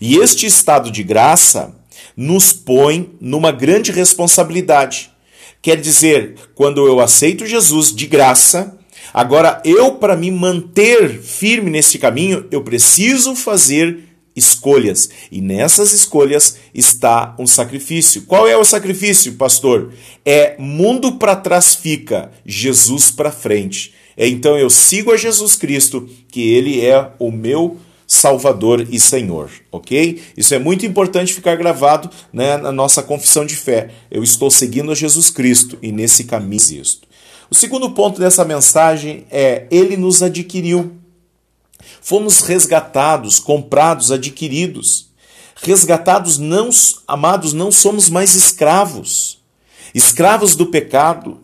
E 0.00 0.16
este 0.16 0.46
estado 0.46 0.90
de 0.90 1.02
graça 1.02 1.74
nos 2.16 2.52
põe 2.52 3.14
numa 3.20 3.52
grande 3.52 3.92
responsabilidade. 3.92 5.10
Quer 5.60 5.80
dizer, 5.80 6.34
quando 6.54 6.86
eu 6.86 6.98
aceito 6.98 7.46
Jesus 7.46 7.94
de 7.94 8.06
graça, 8.06 8.76
agora 9.14 9.62
eu, 9.64 9.94
para 9.94 10.16
me 10.16 10.30
manter 10.30 11.20
firme 11.20 11.70
nesse 11.70 11.98
caminho, 11.98 12.46
eu 12.50 12.62
preciso 12.62 13.36
fazer 13.36 14.11
escolhas. 14.34 15.08
E 15.30 15.40
nessas 15.40 15.92
escolhas 15.92 16.56
está 16.74 17.34
um 17.38 17.46
sacrifício. 17.46 18.22
Qual 18.22 18.48
é 18.48 18.56
o 18.56 18.64
sacrifício, 18.64 19.34
pastor? 19.34 19.92
É 20.24 20.56
mundo 20.58 21.12
para 21.12 21.36
trás 21.36 21.74
fica, 21.74 22.30
Jesus 22.44 23.10
para 23.10 23.30
frente. 23.30 23.94
É, 24.16 24.28
então 24.28 24.58
eu 24.58 24.68
sigo 24.68 25.12
a 25.12 25.16
Jesus 25.16 25.56
Cristo, 25.56 26.08
que 26.30 26.50
ele 26.52 26.84
é 26.84 27.10
o 27.18 27.30
meu 27.30 27.78
Salvador 28.06 28.86
e 28.90 29.00
Senhor, 29.00 29.50
ok? 29.70 30.20
Isso 30.36 30.54
é 30.54 30.58
muito 30.58 30.84
importante 30.84 31.32
ficar 31.32 31.56
gravado 31.56 32.10
né, 32.30 32.58
na 32.58 32.70
nossa 32.70 33.02
confissão 33.02 33.46
de 33.46 33.56
fé. 33.56 33.88
Eu 34.10 34.22
estou 34.22 34.50
seguindo 34.50 34.92
a 34.92 34.94
Jesus 34.94 35.30
Cristo 35.30 35.78
e 35.80 35.90
nesse 35.90 36.24
caminho 36.24 36.56
existo. 36.56 37.08
O 37.50 37.54
segundo 37.54 37.90
ponto 37.90 38.20
dessa 38.20 38.44
mensagem 38.44 39.26
é: 39.30 39.66
Ele 39.70 39.96
nos 39.96 40.22
adquiriu. 40.22 40.92
Fomos 42.00 42.40
resgatados, 42.40 43.38
comprados, 43.38 44.10
adquiridos. 44.10 45.10
Resgatados, 45.62 46.38
não, 46.38 46.70
amados, 47.06 47.52
não 47.52 47.70
somos 47.70 48.08
mais 48.08 48.34
escravos. 48.34 49.40
escravos 49.94 50.56
do 50.56 50.66
pecado. 50.66 51.40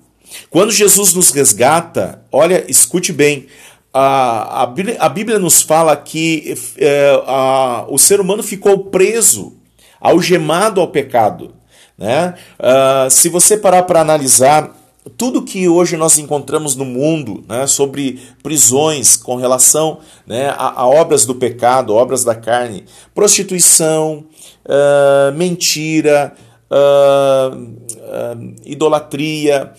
Quando 0.50 0.72
Jesus 0.72 1.14
nos 1.14 1.30
resgata, 1.30 2.22
olha, 2.30 2.64
escute 2.68 3.12
bem, 3.12 3.46
a, 3.92 4.62
a, 4.62 4.66
Bíblia, 4.66 4.96
a 5.00 5.08
Bíblia 5.08 5.38
nos 5.38 5.62
fala 5.62 5.96
que 5.96 6.54
é, 6.76 7.22
a, 7.26 7.86
o 7.88 7.98
ser 7.98 8.20
humano 8.20 8.42
ficou 8.42 8.84
preso, 8.86 9.56
algemado 10.00 10.80
ao 10.80 10.88
pecado. 10.88 11.54
Né? 11.96 12.34
Uh, 12.58 13.10
se 13.10 13.28
você 13.28 13.56
parar 13.56 13.82
para 13.82 14.00
analisar 14.00 14.72
tudo 15.16 15.42
que 15.42 15.68
hoje 15.68 15.96
nós 15.96 16.18
encontramos 16.18 16.74
no 16.76 16.84
mundo 16.84 17.44
né, 17.48 17.66
sobre 17.66 18.20
prisões 18.42 19.16
com 19.16 19.36
relação 19.36 19.98
né, 20.26 20.48
a, 20.50 20.80
a, 20.82 20.86
obras 20.86 21.24
do 21.24 21.34
pecado, 21.34 21.94
obras 21.94 22.24
da 22.24 22.34
carne, 22.34 22.84
prostituição, 23.14 24.24
uh, 24.64 25.32
mentira, 25.34 26.34
uh, 26.70 27.56
uh, 27.56 28.54
idolatria, 28.64 29.72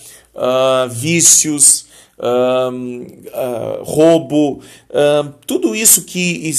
vícios, 0.89 1.87
roubo, 3.83 4.61
tudo 5.45 5.75
isso 5.75 6.03
que 6.03 6.49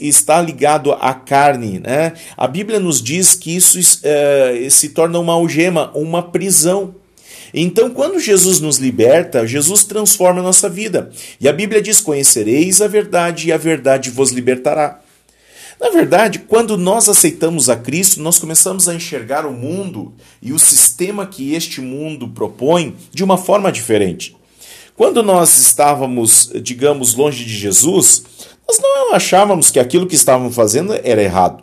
está 0.00 0.40
ligado 0.42 0.92
à 0.92 1.14
carne. 1.14 1.78
Né? 1.78 2.14
A 2.36 2.48
Bíblia 2.48 2.80
nos 2.80 3.00
diz 3.00 3.34
que 3.34 3.54
isso 3.54 3.78
eh, 4.02 4.66
se 4.70 4.88
torna 4.88 5.18
uma 5.18 5.34
algema, 5.34 5.92
uma 5.94 6.22
prisão. 6.22 6.94
Então, 7.52 7.90
quando 7.90 8.20
Jesus 8.20 8.60
nos 8.60 8.78
liberta, 8.78 9.46
Jesus 9.46 9.84
transforma 9.84 10.40
a 10.40 10.42
nossa 10.42 10.68
vida. 10.68 11.10
E 11.40 11.48
a 11.48 11.52
Bíblia 11.52 11.80
diz: 11.80 12.00
Conhecereis 12.00 12.80
a 12.80 12.88
verdade, 12.88 13.48
e 13.48 13.52
a 13.52 13.56
verdade 13.56 14.10
vos 14.10 14.30
libertará. 14.30 15.00
Na 15.80 15.90
verdade, 15.90 16.40
quando 16.40 16.76
nós 16.76 17.08
aceitamos 17.08 17.70
a 17.70 17.76
Cristo, 17.76 18.20
nós 18.20 18.38
começamos 18.38 18.88
a 18.88 18.94
enxergar 18.94 19.46
o 19.46 19.52
mundo 19.52 20.12
e 20.42 20.52
o 20.52 20.58
sistema 20.58 21.24
que 21.24 21.54
este 21.54 21.80
mundo 21.80 22.28
propõe 22.28 22.96
de 23.12 23.22
uma 23.22 23.38
forma 23.38 23.70
diferente. 23.70 24.36
Quando 24.96 25.22
nós 25.22 25.56
estávamos, 25.56 26.50
digamos, 26.62 27.14
longe 27.14 27.44
de 27.44 27.56
Jesus, 27.56 28.24
nós 28.66 28.80
não 28.80 29.14
achávamos 29.14 29.70
que 29.70 29.78
aquilo 29.78 30.08
que 30.08 30.16
estávamos 30.16 30.56
fazendo 30.56 30.98
era 31.04 31.22
errado. 31.22 31.62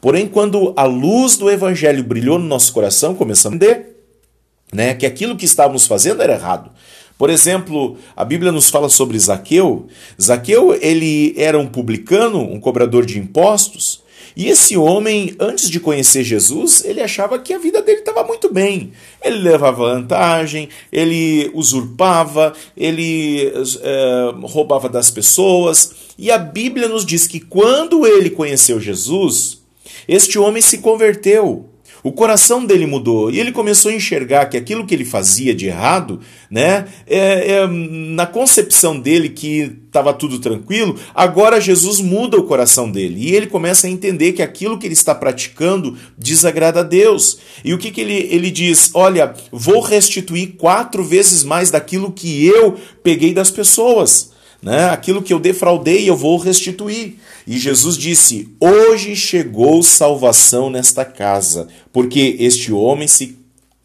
Porém, 0.00 0.28
quando 0.28 0.72
a 0.76 0.84
luz 0.84 1.36
do 1.36 1.50
Evangelho 1.50 2.04
brilhou 2.04 2.38
no 2.38 2.46
nosso 2.46 2.72
coração, 2.72 3.16
começamos 3.16 3.60
a 3.60 3.64
entender 3.64 3.95
né, 4.72 4.94
que 4.94 5.06
aquilo 5.06 5.36
que 5.36 5.44
estávamos 5.44 5.86
fazendo 5.86 6.22
era 6.22 6.34
errado. 6.34 6.70
Por 7.18 7.30
exemplo, 7.30 7.96
a 8.14 8.24
Bíblia 8.24 8.52
nos 8.52 8.68
fala 8.68 8.88
sobre 8.88 9.18
Zaqueu. 9.18 9.86
Zaqueu, 10.20 10.74
ele 10.74 11.34
era 11.36 11.58
um 11.58 11.66
publicano, 11.66 12.40
um 12.40 12.60
cobrador 12.60 13.06
de 13.06 13.18
impostos, 13.18 14.04
e 14.36 14.48
esse 14.48 14.76
homem, 14.76 15.34
antes 15.40 15.70
de 15.70 15.80
conhecer 15.80 16.22
Jesus, 16.22 16.84
ele 16.84 17.00
achava 17.00 17.38
que 17.38 17.54
a 17.54 17.58
vida 17.58 17.80
dele 17.80 18.00
estava 18.00 18.22
muito 18.22 18.52
bem. 18.52 18.92
Ele 19.24 19.38
levava 19.38 19.94
vantagem, 19.94 20.68
ele 20.92 21.50
usurpava, 21.54 22.52
ele 22.76 23.50
é, 23.80 24.34
roubava 24.42 24.90
das 24.90 25.10
pessoas. 25.10 25.92
E 26.18 26.30
a 26.30 26.36
Bíblia 26.36 26.86
nos 26.86 27.06
diz 27.06 27.26
que 27.26 27.40
quando 27.40 28.06
ele 28.06 28.28
conheceu 28.28 28.78
Jesus, 28.78 29.62
este 30.06 30.38
homem 30.38 30.60
se 30.60 30.78
converteu. 30.78 31.70
O 32.06 32.12
coração 32.12 32.64
dele 32.64 32.86
mudou 32.86 33.32
e 33.32 33.40
ele 33.40 33.50
começou 33.50 33.90
a 33.90 33.94
enxergar 33.94 34.46
que 34.46 34.56
aquilo 34.56 34.86
que 34.86 34.94
ele 34.94 35.04
fazia 35.04 35.52
de 35.52 35.66
errado, 35.66 36.20
né, 36.48 36.86
é, 37.04 37.50
é 37.50 37.66
na 37.66 38.24
concepção 38.24 38.96
dele 38.96 39.30
que 39.30 39.76
estava 39.88 40.14
tudo 40.14 40.38
tranquilo, 40.38 40.96
agora 41.12 41.60
Jesus 41.60 42.00
muda 42.00 42.36
o 42.36 42.44
coração 42.44 42.88
dele 42.88 43.16
e 43.18 43.34
ele 43.34 43.48
começa 43.48 43.88
a 43.88 43.90
entender 43.90 44.34
que 44.34 44.42
aquilo 44.42 44.78
que 44.78 44.86
ele 44.86 44.94
está 44.94 45.16
praticando 45.16 45.98
desagrada 46.16 46.78
a 46.78 46.84
Deus. 46.84 47.40
E 47.64 47.74
o 47.74 47.78
que, 47.78 47.90
que 47.90 48.02
ele, 48.02 48.28
ele 48.30 48.52
diz? 48.52 48.92
Olha, 48.94 49.34
vou 49.50 49.80
restituir 49.80 50.54
quatro 50.56 51.02
vezes 51.02 51.42
mais 51.42 51.72
daquilo 51.72 52.12
que 52.12 52.46
eu 52.46 52.76
peguei 53.02 53.34
das 53.34 53.50
pessoas. 53.50 54.30
Né? 54.62 54.90
Aquilo 54.90 55.22
que 55.22 55.32
eu 55.32 55.40
defraudei, 55.40 56.08
eu 56.08 56.16
vou 56.16 56.38
restituir. 56.38 57.16
E 57.46 57.58
Jesus 57.58 57.96
disse: 57.96 58.48
Hoje 58.60 59.14
chegou 59.14 59.82
salvação 59.82 60.68
nesta 60.68 61.04
casa, 61.04 61.68
porque 61.92 62.36
este 62.40 62.72
homem 62.72 63.06
se 63.06 63.38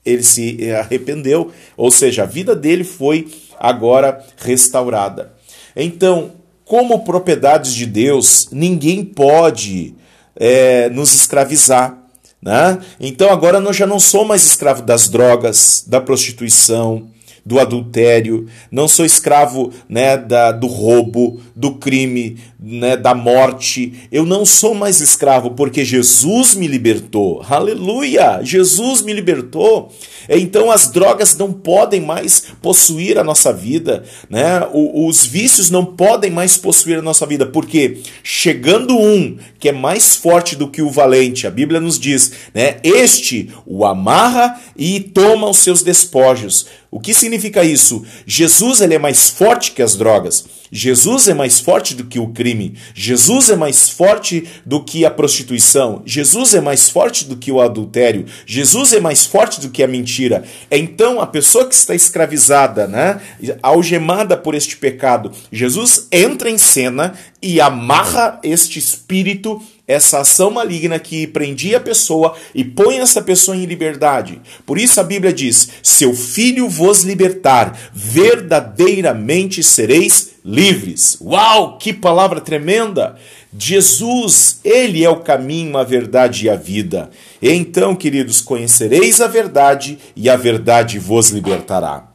ele 0.04 0.24
se 0.24 0.72
arrependeu, 0.72 1.52
ou 1.78 1.92
seja, 1.92 2.24
a 2.24 2.26
vida 2.26 2.56
dele 2.56 2.84
foi 2.84 3.28
agora 3.60 4.26
restaurada. 4.38 5.34
Então, 5.76 6.32
como 6.66 7.04
propriedades 7.04 7.74
de 7.74 7.86
Deus, 7.86 8.48
ninguém 8.52 9.06
pode 9.06 9.94
é, 10.36 10.90
nos 10.90 11.14
escravizar. 11.14 11.98
Né? 12.42 12.80
Então 13.00 13.30
agora 13.30 13.60
nós 13.60 13.76
já 13.76 13.86
não 13.86 14.00
somos 14.00 14.30
mais 14.30 14.44
escravos 14.44 14.84
das 14.84 15.08
drogas, 15.08 15.84
da 15.86 16.02
prostituição, 16.02 17.08
do 17.46 17.60
adultério, 17.60 18.48
não 18.72 18.88
sou 18.88 19.06
escravo 19.06 19.72
né, 19.90 20.18
da, 20.18 20.52
do 20.52 20.68
roubo, 20.68 21.42
do 21.56 21.76
crime, 21.76 22.38
né, 22.60 22.96
da 22.96 23.16
morte. 23.16 24.08
Eu 24.12 24.26
não 24.26 24.46
sou 24.46 24.74
mais 24.74 25.02
escravo 25.02 25.52
porque 25.52 25.84
Jesus 25.84 26.54
me 26.54 26.68
libertou. 26.68 27.44
Aleluia! 27.50 28.40
Jesus 28.44 29.02
me 29.02 29.14
libertou. 29.14 29.92
Então 30.30 30.70
as 30.70 30.90
drogas 30.90 31.36
não 31.36 31.52
podem 31.52 32.02
mais 32.02 32.44
possuir 32.62 33.18
a 33.18 33.24
nossa 33.24 33.52
vida, 33.52 34.04
né? 34.30 34.62
os 34.74 35.26
vícios 35.26 35.70
não 35.70 35.86
podem 35.86 36.30
mais 36.30 36.58
possuir 36.58 37.00
a 37.00 37.02
nossa 37.02 37.26
vida, 37.26 37.46
porque 37.46 37.98
chegando 38.24 38.98
um 38.98 39.38
que 39.60 39.70
é 39.70 39.72
mais 39.72 40.16
forte 40.16 40.56
do 40.56 40.68
que 40.68 40.82
o 40.82 40.90
valente, 40.90 41.48
a 41.48 41.52
Bíblia 41.52 41.80
nos 41.80 42.00
diz, 42.00 42.32
né? 42.54 42.78
Este 42.84 43.50
o 43.66 43.86
amarra 43.86 44.60
e 44.76 45.00
toma 45.00 45.50
os 45.50 45.58
seus 45.58 45.82
despojos. 45.82 46.68
O 46.92 47.00
que 47.00 47.14
significa 47.14 47.64
isso? 47.64 48.06
Jesus 48.26 48.82
ele 48.82 48.96
é 48.96 49.00
mais 49.00 49.30
forte 49.30 49.72
que 49.72 49.82
as 49.82 49.96
drogas. 49.96 50.44
Jesus 50.70 51.30
é 51.30 51.34
mais 51.34 51.58
forte 51.58 51.96
do 51.96 52.04
que 52.04 52.20
o 52.20 52.28
crime. 52.28 52.76
Jesus 52.94 53.50
é 53.50 53.56
mais 53.56 53.90
forte 53.90 54.46
do 54.66 54.84
que 54.84 55.06
a 55.06 55.12
prostituição. 55.12 56.02
Jesus 56.06 56.54
é 56.54 56.60
mais 56.60 56.90
forte 56.90 57.26
do 57.26 57.38
que 57.38 57.50
o 57.50 57.62
adultério. 57.62 58.26
Jesus 58.46 58.92
é 58.92 59.00
mais 59.00 59.26
forte 59.26 59.62
do 59.62 59.70
que 59.70 59.82
a 59.82 59.88
mentira. 59.88 60.44
Então, 60.70 61.22
a 61.22 61.28
pessoa 61.28 61.66
que 61.66 61.76
está 61.76 61.96
escravizada, 61.96 62.88
né, 62.88 63.22
algemada 63.64 64.36
por 64.36 64.54
este 64.54 64.76
pecado, 64.76 65.32
Jesus 65.50 66.10
entra 66.12 66.50
em 66.50 66.58
cena 66.58 67.14
e 67.42 67.62
amarra 67.62 68.38
este 68.44 68.80
espírito 68.80 69.62
essa 69.88 70.20
ação 70.20 70.52
maligna 70.52 71.00
que 71.00 71.28
prendia 71.28 71.78
a 71.78 71.82
pessoa 71.82 72.36
e 72.56 72.64
põe 72.64 73.00
essa 73.00 73.22
pessoa 73.22 73.58
em 73.58 73.66
liberdade. 73.66 74.42
Por 74.66 74.78
isso 74.78 75.00
a 75.00 75.04
Bíblia 75.04 75.34
diz: 75.34 75.70
Seu 75.84 76.14
filho 76.14 76.70
vos 76.70 77.04
libertar, 77.04 77.78
verdadeiramente 77.94 79.62
sereis 79.64 80.32
livres. 80.46 81.18
Uau, 81.22 81.78
que 81.78 81.92
palavra 81.92 82.40
tremenda! 82.40 83.16
Jesus, 83.58 84.62
ele 84.64 85.04
é 85.04 85.10
o 85.10 85.20
caminho, 85.20 85.78
a 85.78 85.84
verdade 85.84 86.46
e 86.46 86.50
a 86.50 86.56
vida. 86.56 87.10
Então, 87.42 87.94
queridos, 87.96 88.40
conhecereis 88.40 89.20
a 89.20 89.28
verdade 89.28 90.00
e 90.16 90.30
a 90.30 90.38
verdade 90.38 90.98
vos 90.98 91.32
libertará. 91.32 92.08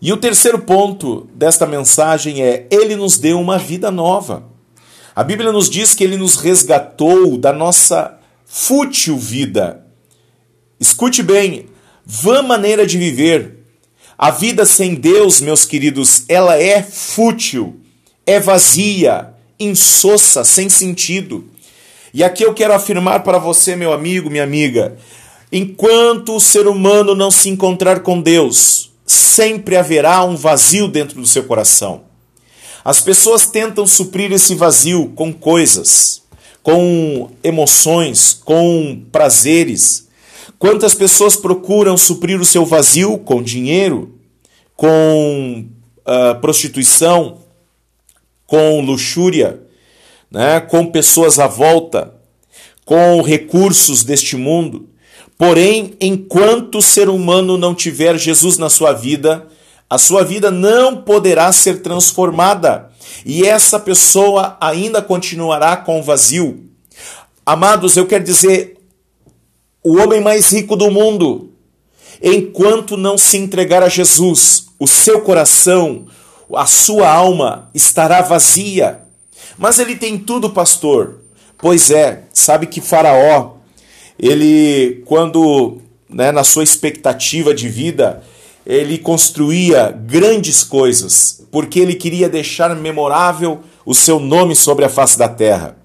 E 0.00 0.12
o 0.12 0.16
terceiro 0.16 0.60
ponto 0.60 1.28
desta 1.34 1.66
mensagem 1.66 2.42
é: 2.42 2.66
Ele 2.70 2.96
nos 2.96 3.18
deu 3.18 3.40
uma 3.40 3.58
vida 3.58 3.90
nova. 3.90 4.57
A 5.18 5.24
Bíblia 5.24 5.50
nos 5.50 5.68
diz 5.68 5.96
que 5.96 6.04
ele 6.04 6.16
nos 6.16 6.36
resgatou 6.36 7.36
da 7.36 7.52
nossa 7.52 8.16
fútil 8.46 9.18
vida. 9.18 9.84
Escute 10.78 11.24
bem, 11.24 11.66
vã 12.06 12.40
maneira 12.40 12.86
de 12.86 12.96
viver. 12.96 13.64
A 14.16 14.30
vida 14.30 14.64
sem 14.64 14.94
Deus, 14.94 15.40
meus 15.40 15.64
queridos, 15.64 16.22
ela 16.28 16.56
é 16.56 16.84
fútil, 16.84 17.80
é 18.24 18.38
vazia, 18.38 19.34
insossa, 19.58 20.44
sem 20.44 20.68
sentido. 20.68 21.48
E 22.14 22.22
aqui 22.22 22.44
eu 22.44 22.54
quero 22.54 22.72
afirmar 22.72 23.24
para 23.24 23.38
você, 23.38 23.74
meu 23.74 23.92
amigo, 23.92 24.30
minha 24.30 24.44
amiga, 24.44 24.96
enquanto 25.50 26.36
o 26.36 26.40
ser 26.40 26.68
humano 26.68 27.16
não 27.16 27.32
se 27.32 27.48
encontrar 27.48 28.04
com 28.04 28.22
Deus, 28.22 28.92
sempre 29.04 29.74
haverá 29.76 30.22
um 30.22 30.36
vazio 30.36 30.86
dentro 30.86 31.20
do 31.20 31.26
seu 31.26 31.42
coração. 31.42 32.07
As 32.88 33.00
pessoas 33.00 33.44
tentam 33.44 33.86
suprir 33.86 34.32
esse 34.32 34.54
vazio 34.54 35.12
com 35.14 35.30
coisas, 35.30 36.22
com 36.62 37.30
emoções, 37.44 38.40
com 38.42 39.04
prazeres. 39.12 40.08
Quantas 40.58 40.94
pessoas 40.94 41.36
procuram 41.36 41.98
suprir 41.98 42.40
o 42.40 42.46
seu 42.46 42.64
vazio 42.64 43.18
com 43.18 43.42
dinheiro, 43.42 44.18
com 44.74 45.66
uh, 45.98 46.40
prostituição, 46.40 47.42
com 48.46 48.80
luxúria, 48.80 49.60
né, 50.30 50.58
com 50.58 50.86
pessoas 50.86 51.38
à 51.38 51.46
volta, 51.46 52.14
com 52.86 53.20
recursos 53.20 54.02
deste 54.02 54.34
mundo. 54.34 54.88
Porém, 55.36 55.92
enquanto 56.00 56.78
o 56.78 56.82
ser 56.82 57.10
humano 57.10 57.58
não 57.58 57.74
tiver 57.74 58.16
Jesus 58.16 58.56
na 58.56 58.70
sua 58.70 58.94
vida, 58.94 59.46
a 59.90 59.96
sua 59.96 60.22
vida 60.22 60.50
não 60.50 61.02
poderá 61.02 61.50
ser 61.50 61.80
transformada 61.80 62.90
e 63.24 63.44
essa 63.44 63.80
pessoa 63.80 64.56
ainda 64.60 65.00
continuará 65.00 65.76
com 65.76 66.02
vazio. 66.02 66.68
Amados, 67.44 67.96
eu 67.96 68.06
quero 68.06 68.24
dizer, 68.24 68.76
o 69.82 69.96
homem 69.96 70.20
mais 70.20 70.52
rico 70.52 70.76
do 70.76 70.90
mundo, 70.90 71.52
enquanto 72.22 72.96
não 72.96 73.16
se 73.16 73.38
entregar 73.38 73.82
a 73.82 73.88
Jesus, 73.88 74.66
o 74.78 74.86
seu 74.86 75.22
coração, 75.22 76.06
a 76.54 76.66
sua 76.66 77.10
alma 77.10 77.70
estará 77.74 78.20
vazia. 78.20 79.00
Mas 79.56 79.78
ele 79.78 79.96
tem 79.96 80.18
tudo, 80.18 80.50
pastor. 80.50 81.20
Pois 81.56 81.90
é, 81.90 82.24
sabe 82.32 82.66
que 82.66 82.80
Faraó, 82.80 83.54
ele, 84.18 85.02
quando, 85.06 85.80
né, 86.08 86.30
na 86.30 86.44
sua 86.44 86.62
expectativa 86.62 87.54
de 87.54 87.68
vida, 87.68 88.22
ele 88.68 88.98
construía 88.98 89.90
grandes 89.90 90.62
coisas, 90.62 91.40
porque 91.50 91.80
ele 91.80 91.94
queria 91.94 92.28
deixar 92.28 92.76
memorável 92.76 93.60
o 93.86 93.94
seu 93.94 94.20
nome 94.20 94.54
sobre 94.54 94.84
a 94.84 94.90
face 94.90 95.18
da 95.18 95.26
terra. 95.26 95.78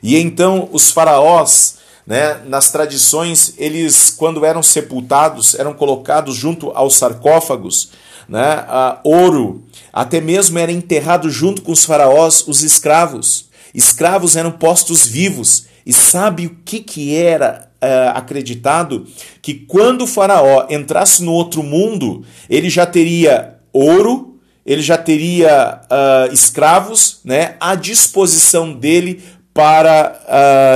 E 0.00 0.16
então 0.16 0.68
os 0.70 0.92
faraós, 0.92 1.78
né, 2.06 2.40
nas 2.46 2.70
tradições, 2.70 3.54
eles, 3.58 4.14
quando 4.16 4.44
eram 4.44 4.62
sepultados, 4.62 5.56
eram 5.56 5.74
colocados 5.74 6.36
junto 6.36 6.70
aos 6.70 6.94
sarcófagos, 6.94 7.90
né, 8.28 8.64
ouro, 9.02 9.64
até 9.92 10.20
mesmo 10.20 10.60
era 10.60 10.70
enterrado 10.70 11.28
junto 11.28 11.60
com 11.60 11.72
os 11.72 11.84
faraós 11.84 12.46
os 12.46 12.62
escravos. 12.62 13.48
Escravos 13.74 14.36
eram 14.36 14.52
postos 14.52 15.04
vivos. 15.04 15.66
E 15.84 15.92
sabe 15.92 16.46
o 16.46 16.56
que, 16.64 16.80
que 16.80 17.16
era 17.16 17.67
uh, 17.82 18.16
acreditado? 18.16 19.06
Que 19.40 19.54
quando 19.54 20.02
o 20.02 20.06
faraó 20.06 20.66
entrasse 20.70 21.22
no 21.22 21.32
outro 21.32 21.62
mundo, 21.62 22.24
ele 22.48 22.68
já 22.68 22.86
teria 22.86 23.58
ouro, 23.72 24.38
ele 24.64 24.82
já 24.82 24.98
teria 24.98 25.80
uh, 25.84 26.32
escravos 26.32 27.20
né, 27.24 27.56
à 27.58 27.74
disposição 27.74 28.72
dele 28.72 29.22
para 29.54 30.20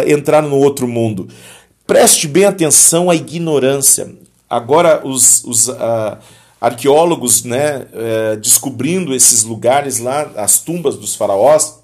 uh, 0.06 0.10
entrar 0.10 0.42
no 0.42 0.56
outro 0.56 0.88
mundo. 0.88 1.28
Preste 1.86 2.26
bem 2.26 2.46
atenção 2.46 3.10
à 3.10 3.14
ignorância. 3.14 4.10
Agora, 4.48 5.06
os, 5.06 5.44
os 5.44 5.68
uh, 5.68 6.16
arqueólogos 6.60 7.44
né, 7.44 7.86
descobrindo 8.40 9.14
esses 9.14 9.42
lugares 9.42 9.98
lá, 9.98 10.30
as 10.36 10.60
tumbas 10.60 10.96
dos 10.96 11.16
faraós, 11.16 11.81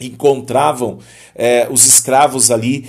encontravam 0.00 0.98
é, 1.34 1.68
os 1.70 1.86
escravos 1.86 2.50
ali, 2.50 2.88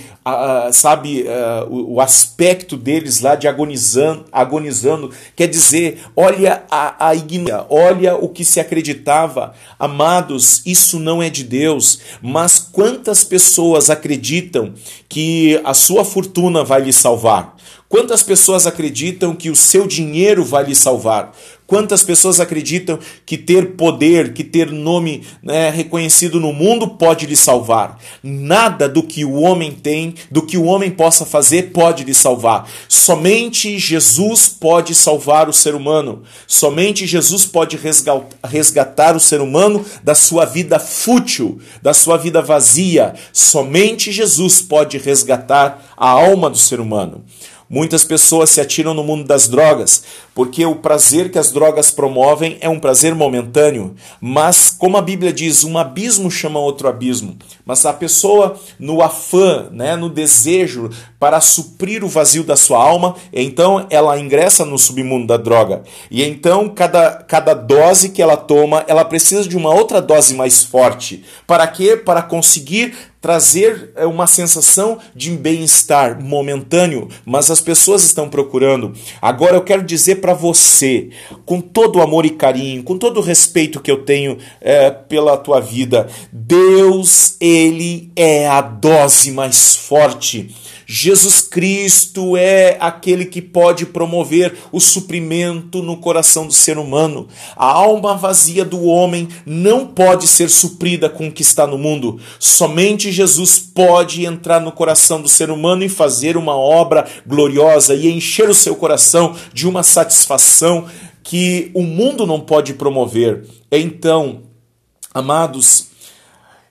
sabe, 0.72 1.26
é, 1.26 1.66
o, 1.68 1.94
o, 1.94 2.00
aspecto 2.00 2.76
deles 2.76 3.20
lá 3.20 3.34
de 3.34 3.46
agonizando, 3.46 4.24
agonizando 4.32 5.10
quer 5.36 5.46
dizer, 5.46 6.00
olha 6.16 6.62
a, 6.70 7.08
a 7.08 7.14
ignorância, 7.14 7.66
olha 7.68 8.16
o 8.16 8.28
que 8.28 8.44
se 8.44 8.58
acreditava. 8.60 9.54
Amados, 9.78 10.62
isso 10.64 10.98
não 10.98 11.22
é 11.22 11.28
de 11.28 11.44
Deus, 11.44 12.00
mas 12.22 12.58
quantas 12.58 13.22
pessoas 13.24 13.90
acreditam 13.90 14.74
que 15.08 15.60
a 15.64 15.74
sua 15.74 16.04
fortuna 16.04 16.64
vai 16.64 16.80
lhe 16.80 16.92
salvar? 16.92 17.56
Quantas 17.92 18.22
pessoas 18.22 18.66
acreditam 18.66 19.36
que 19.36 19.50
o 19.50 19.54
seu 19.54 19.86
dinheiro 19.86 20.42
vai 20.42 20.64
lhe 20.64 20.74
salvar? 20.74 21.36
Quantas 21.72 22.02
pessoas 22.02 22.38
acreditam 22.38 22.98
que 23.24 23.38
ter 23.38 23.76
poder, 23.78 24.34
que 24.34 24.44
ter 24.44 24.70
nome 24.70 25.22
né, 25.42 25.70
reconhecido 25.70 26.38
no 26.38 26.52
mundo 26.52 26.86
pode 26.86 27.24
lhe 27.24 27.34
salvar? 27.34 27.98
Nada 28.22 28.86
do 28.86 29.02
que 29.02 29.24
o 29.24 29.40
homem 29.40 29.72
tem, 29.72 30.14
do 30.30 30.42
que 30.42 30.58
o 30.58 30.64
homem 30.64 30.90
possa 30.90 31.24
fazer, 31.24 31.72
pode 31.72 32.04
lhe 32.04 32.12
salvar. 32.12 32.68
Somente 32.86 33.78
Jesus 33.78 34.50
pode 34.50 34.94
salvar 34.94 35.48
o 35.48 35.52
ser 35.54 35.74
humano. 35.74 36.24
Somente 36.46 37.06
Jesus 37.06 37.46
pode 37.46 37.80
resgatar 38.44 39.16
o 39.16 39.20
ser 39.20 39.40
humano 39.40 39.82
da 40.04 40.14
sua 40.14 40.44
vida 40.44 40.78
fútil, 40.78 41.58
da 41.80 41.94
sua 41.94 42.18
vida 42.18 42.42
vazia. 42.42 43.14
Somente 43.32 44.12
Jesus 44.12 44.60
pode 44.60 44.98
resgatar 44.98 45.94
a 45.96 46.10
alma 46.10 46.50
do 46.50 46.58
ser 46.58 46.80
humano. 46.80 47.24
Muitas 47.72 48.04
pessoas 48.04 48.50
se 48.50 48.60
atiram 48.60 48.92
no 48.92 49.02
mundo 49.02 49.24
das 49.24 49.48
drogas, 49.48 50.04
porque 50.34 50.64
o 50.64 50.76
prazer 50.76 51.30
que 51.30 51.38
as 51.38 51.52
drogas 51.52 51.90
promovem 51.90 52.56
é 52.60 52.68
um 52.68 52.80
prazer 52.80 53.14
momentâneo, 53.14 53.94
mas 54.20 54.74
como 54.76 54.96
a 54.96 55.02
Bíblia 55.02 55.32
diz, 55.32 55.64
um 55.64 55.76
abismo 55.76 56.30
chama 56.30 56.58
outro 56.58 56.88
abismo. 56.88 57.36
Mas 57.64 57.84
a 57.84 57.92
pessoa 57.92 58.56
no 58.78 59.02
afã, 59.02 59.68
né, 59.70 59.96
no 59.96 60.08
desejo 60.08 60.90
para 61.18 61.40
suprir 61.40 62.02
o 62.02 62.08
vazio 62.08 62.44
da 62.44 62.56
sua 62.56 62.82
alma, 62.82 63.14
então 63.32 63.86
ela 63.90 64.18
ingressa 64.18 64.64
no 64.64 64.78
submundo 64.78 65.26
da 65.26 65.36
droga. 65.36 65.82
E 66.10 66.22
então 66.24 66.68
cada, 66.68 67.12
cada 67.22 67.54
dose 67.54 68.08
que 68.08 68.22
ela 68.22 68.36
toma, 68.36 68.84
ela 68.88 69.04
precisa 69.04 69.48
de 69.48 69.56
uma 69.56 69.72
outra 69.72 70.00
dose 70.00 70.34
mais 70.34 70.64
forte. 70.64 71.24
Para 71.46 71.66
quê? 71.66 71.96
Para 71.96 72.22
conseguir 72.22 72.94
trazer 73.22 73.92
é, 73.94 74.04
uma 74.04 74.26
sensação 74.26 74.98
de 75.14 75.30
bem-estar 75.30 76.20
momentâneo, 76.20 77.08
mas 77.24 77.52
as 77.52 77.60
pessoas 77.60 78.02
estão 78.02 78.28
procurando. 78.28 78.92
Agora 79.22 79.54
eu 79.54 79.62
quero 79.62 79.84
dizer 79.84 80.16
para 80.22 80.32
você, 80.32 81.10
com 81.44 81.60
todo 81.60 81.96
o 81.96 82.02
amor 82.02 82.24
e 82.24 82.30
carinho, 82.30 82.84
com 82.84 82.96
todo 82.96 83.18
o 83.18 83.22
respeito 83.22 83.80
que 83.80 83.90
eu 83.90 84.04
tenho 84.04 84.38
é, 84.60 84.88
pela 84.88 85.36
tua 85.36 85.60
vida, 85.60 86.08
Deus, 86.32 87.36
Ele 87.40 88.10
é 88.14 88.48
a 88.48 88.60
dose 88.60 89.32
mais 89.32 89.74
forte 89.74 90.54
Jesus 90.94 91.40
Cristo 91.40 92.36
é 92.36 92.76
aquele 92.78 93.24
que 93.24 93.40
pode 93.40 93.86
promover 93.86 94.54
o 94.70 94.78
suprimento 94.78 95.82
no 95.82 95.96
coração 95.96 96.46
do 96.46 96.52
ser 96.52 96.76
humano. 96.76 97.28
A 97.56 97.64
alma 97.64 98.14
vazia 98.14 98.62
do 98.62 98.84
homem 98.84 99.26
não 99.46 99.86
pode 99.86 100.26
ser 100.26 100.50
suprida 100.50 101.08
com 101.08 101.28
o 101.28 101.32
que 101.32 101.40
está 101.40 101.66
no 101.66 101.78
mundo. 101.78 102.20
Somente 102.38 103.10
Jesus 103.10 103.58
pode 103.58 104.26
entrar 104.26 104.60
no 104.60 104.70
coração 104.70 105.22
do 105.22 105.28
ser 105.28 105.50
humano 105.50 105.82
e 105.82 105.88
fazer 105.88 106.36
uma 106.36 106.54
obra 106.54 107.06
gloriosa 107.26 107.94
e 107.94 108.10
encher 108.10 108.50
o 108.50 108.54
seu 108.54 108.76
coração 108.76 109.34
de 109.50 109.66
uma 109.66 109.82
satisfação 109.82 110.11
que 111.22 111.70
o 111.74 111.82
mundo 111.82 112.26
não 112.26 112.40
pode 112.40 112.74
promover. 112.74 113.46
Então, 113.70 114.42
amados, 115.14 115.88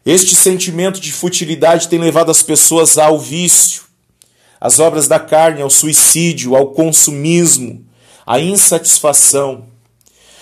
este 0.06 0.36
sentimento 0.36 1.00
de 1.00 1.12
futilidade 1.12 1.88
tem 1.88 2.00
levado 2.00 2.32
as 2.32 2.42
pessoas 2.42 2.98
ao 2.98 3.20
vício, 3.20 3.84
as 4.60 4.80
obras 4.80 5.08
da 5.08 5.20
carne, 5.20 5.62
ao 5.62 5.70
suicídio, 5.70 6.56
ao 6.56 6.72
consumismo, 6.72 7.86
à 8.26 8.40
insatisfação. 8.40 9.66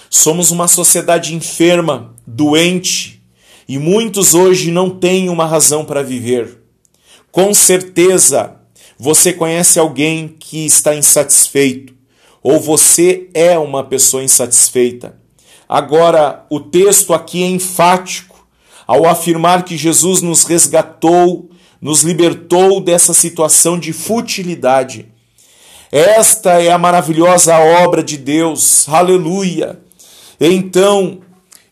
Somos 0.09 0.51
uma 0.51 0.67
sociedade 0.67 1.35
enferma, 1.35 2.13
doente, 2.25 3.21
e 3.67 3.77
muitos 3.77 4.33
hoje 4.33 4.71
não 4.71 4.89
têm 4.89 5.29
uma 5.29 5.45
razão 5.45 5.85
para 5.85 6.01
viver. 6.01 6.57
Com 7.31 7.53
certeza, 7.53 8.55
você 8.97 9.31
conhece 9.31 9.77
alguém 9.77 10.27
que 10.27 10.65
está 10.65 10.95
insatisfeito, 10.95 11.93
ou 12.41 12.59
você 12.59 13.29
é 13.33 13.57
uma 13.57 13.83
pessoa 13.83 14.23
insatisfeita. 14.23 15.17
Agora, 15.67 16.45
o 16.49 16.59
texto 16.59 17.13
aqui 17.13 17.43
é 17.43 17.47
enfático 17.47 18.47
ao 18.87 19.05
afirmar 19.05 19.63
que 19.63 19.77
Jesus 19.77 20.21
nos 20.21 20.43
resgatou 20.43 21.49
nos 21.81 22.03
libertou 22.03 22.81
dessa 22.81 23.13
situação 23.13 23.79
de 23.79 23.93
futilidade. 23.93 25.07
Esta 25.91 26.61
é 26.61 26.71
a 26.71 26.77
maravilhosa 26.77 27.57
obra 27.57 28.03
de 28.03 28.17
Deus, 28.17 28.87
aleluia! 28.87 29.79
Então, 30.39 31.21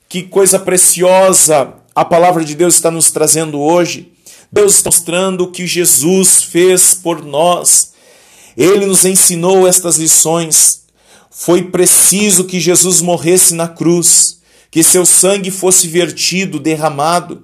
que 0.10 0.23
coisa 0.23 0.58
preciosa 0.58 1.73
a 1.93 2.06
palavra 2.06 2.43
de 2.43 2.56
Deus 2.56 2.75
está 2.75 2.89
nos 2.89 3.12
trazendo 3.12 3.60
hoje. 3.60 4.12
Deus 4.51 4.75
está 4.75 4.89
mostrando 4.89 5.43
o 5.43 5.51
que 5.51 5.67
Jesus 5.67 6.43
fez 6.43 6.93
por 6.93 7.23
nós. 7.23 7.93
Ele 8.58 8.88
nos 8.88 9.06
ensinou 9.06 9.67
estas 9.67 9.98
lições. 9.98 10.82
Foi 11.30 11.65
preciso 11.65 12.46
que 12.46 12.60
Jesus 12.60 13.00
morresse 13.00 13.54
na 13.54 13.67
cruz, 13.67 14.39
que 14.72 14.82
seu 14.82 15.06
sangue 15.06 15.52
fosse 15.52 15.88
vertido, 15.88 16.60
derramado. 16.60 17.43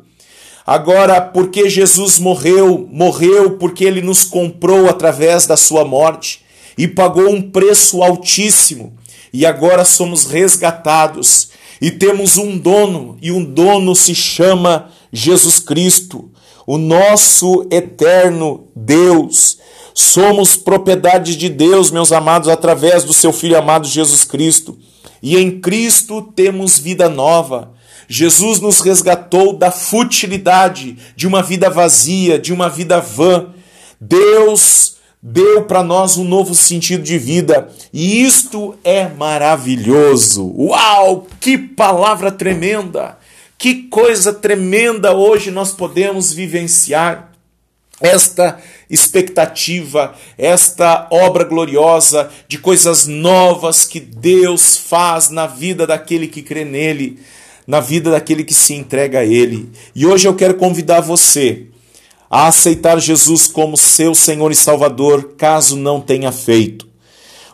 Agora, 0.65 1.21
porque 1.21 1.69
Jesus 1.69 2.17
morreu, 2.17 2.89
morreu 2.91 3.57
porque 3.57 3.85
ele 3.85 4.01
nos 4.01 4.23
comprou 4.23 4.89
através 4.89 5.45
da 5.45 5.55
sua 5.55 5.85
morte 5.85 6.41
e 6.77 6.87
pagou 6.87 7.29
um 7.29 7.41
preço 7.51 8.01
altíssimo, 8.01 8.97
e 9.31 9.45
agora 9.45 9.85
somos 9.85 10.25
resgatados 10.25 11.49
e 11.81 11.91
temos 11.91 12.37
um 12.37 12.57
dono, 12.57 13.17
e 13.21 13.29
um 13.29 13.43
dono 13.43 13.93
se 13.93 14.15
chama 14.15 14.89
Jesus 15.11 15.59
Cristo, 15.59 16.31
o 16.65 16.77
nosso 16.77 17.67
eterno 17.71 18.67
Deus. 18.75 19.57
Somos 19.93 20.55
propriedade 20.55 21.35
de 21.35 21.49
Deus, 21.49 21.91
meus 21.91 22.11
amados, 22.11 22.49
através 22.49 23.03
do 23.03 23.13
seu 23.13 23.31
Filho 23.31 23.57
amado 23.57 23.87
Jesus 23.87 24.23
Cristo. 24.23 24.77
E 25.21 25.37
em 25.37 25.59
Cristo 25.59 26.21
temos 26.21 26.79
vida 26.79 27.07
nova. 27.07 27.71
Jesus 28.07 28.59
nos 28.59 28.81
resgatou 28.81 29.53
da 29.53 29.71
futilidade 29.71 30.97
de 31.15 31.27
uma 31.27 31.41
vida 31.41 31.69
vazia, 31.69 32.37
de 32.37 32.51
uma 32.51 32.69
vida 32.69 32.99
vã. 32.99 33.53
Deus 33.99 34.95
deu 35.21 35.63
para 35.63 35.81
nós 35.81 36.17
um 36.17 36.25
novo 36.25 36.53
sentido 36.53 37.01
de 37.01 37.17
vida 37.17 37.69
e 37.93 38.21
isto 38.23 38.75
é 38.83 39.07
maravilhoso. 39.07 40.53
Uau, 40.57 41.27
que 41.39 41.57
palavra 41.57 42.29
tremenda! 42.29 43.17
Que 43.63 43.83
coisa 43.83 44.33
tremenda 44.33 45.15
hoje 45.15 45.49
nós 45.49 45.71
podemos 45.71 46.33
vivenciar 46.33 47.31
esta 48.01 48.59
expectativa, 48.89 50.13
esta 50.37 51.07
obra 51.09 51.45
gloriosa 51.45 52.29
de 52.45 52.57
coisas 52.57 53.07
novas 53.07 53.85
que 53.85 54.01
Deus 54.01 54.75
faz 54.75 55.29
na 55.29 55.47
vida 55.47 55.87
daquele 55.87 56.27
que 56.27 56.41
crê 56.41 56.65
nele, 56.65 57.19
na 57.65 57.79
vida 57.79 58.11
daquele 58.11 58.43
que 58.43 58.53
se 58.53 58.73
entrega 58.73 59.19
a 59.19 59.25
ele. 59.25 59.69
E 59.95 60.05
hoje 60.05 60.27
eu 60.27 60.35
quero 60.35 60.55
convidar 60.55 60.99
você 60.99 61.67
a 62.29 62.47
aceitar 62.47 62.99
Jesus 62.99 63.47
como 63.47 63.77
seu 63.77 64.13
Senhor 64.13 64.51
e 64.51 64.55
Salvador, 64.55 65.35
caso 65.37 65.77
não 65.77 66.01
tenha 66.01 66.33
feito. 66.33 66.92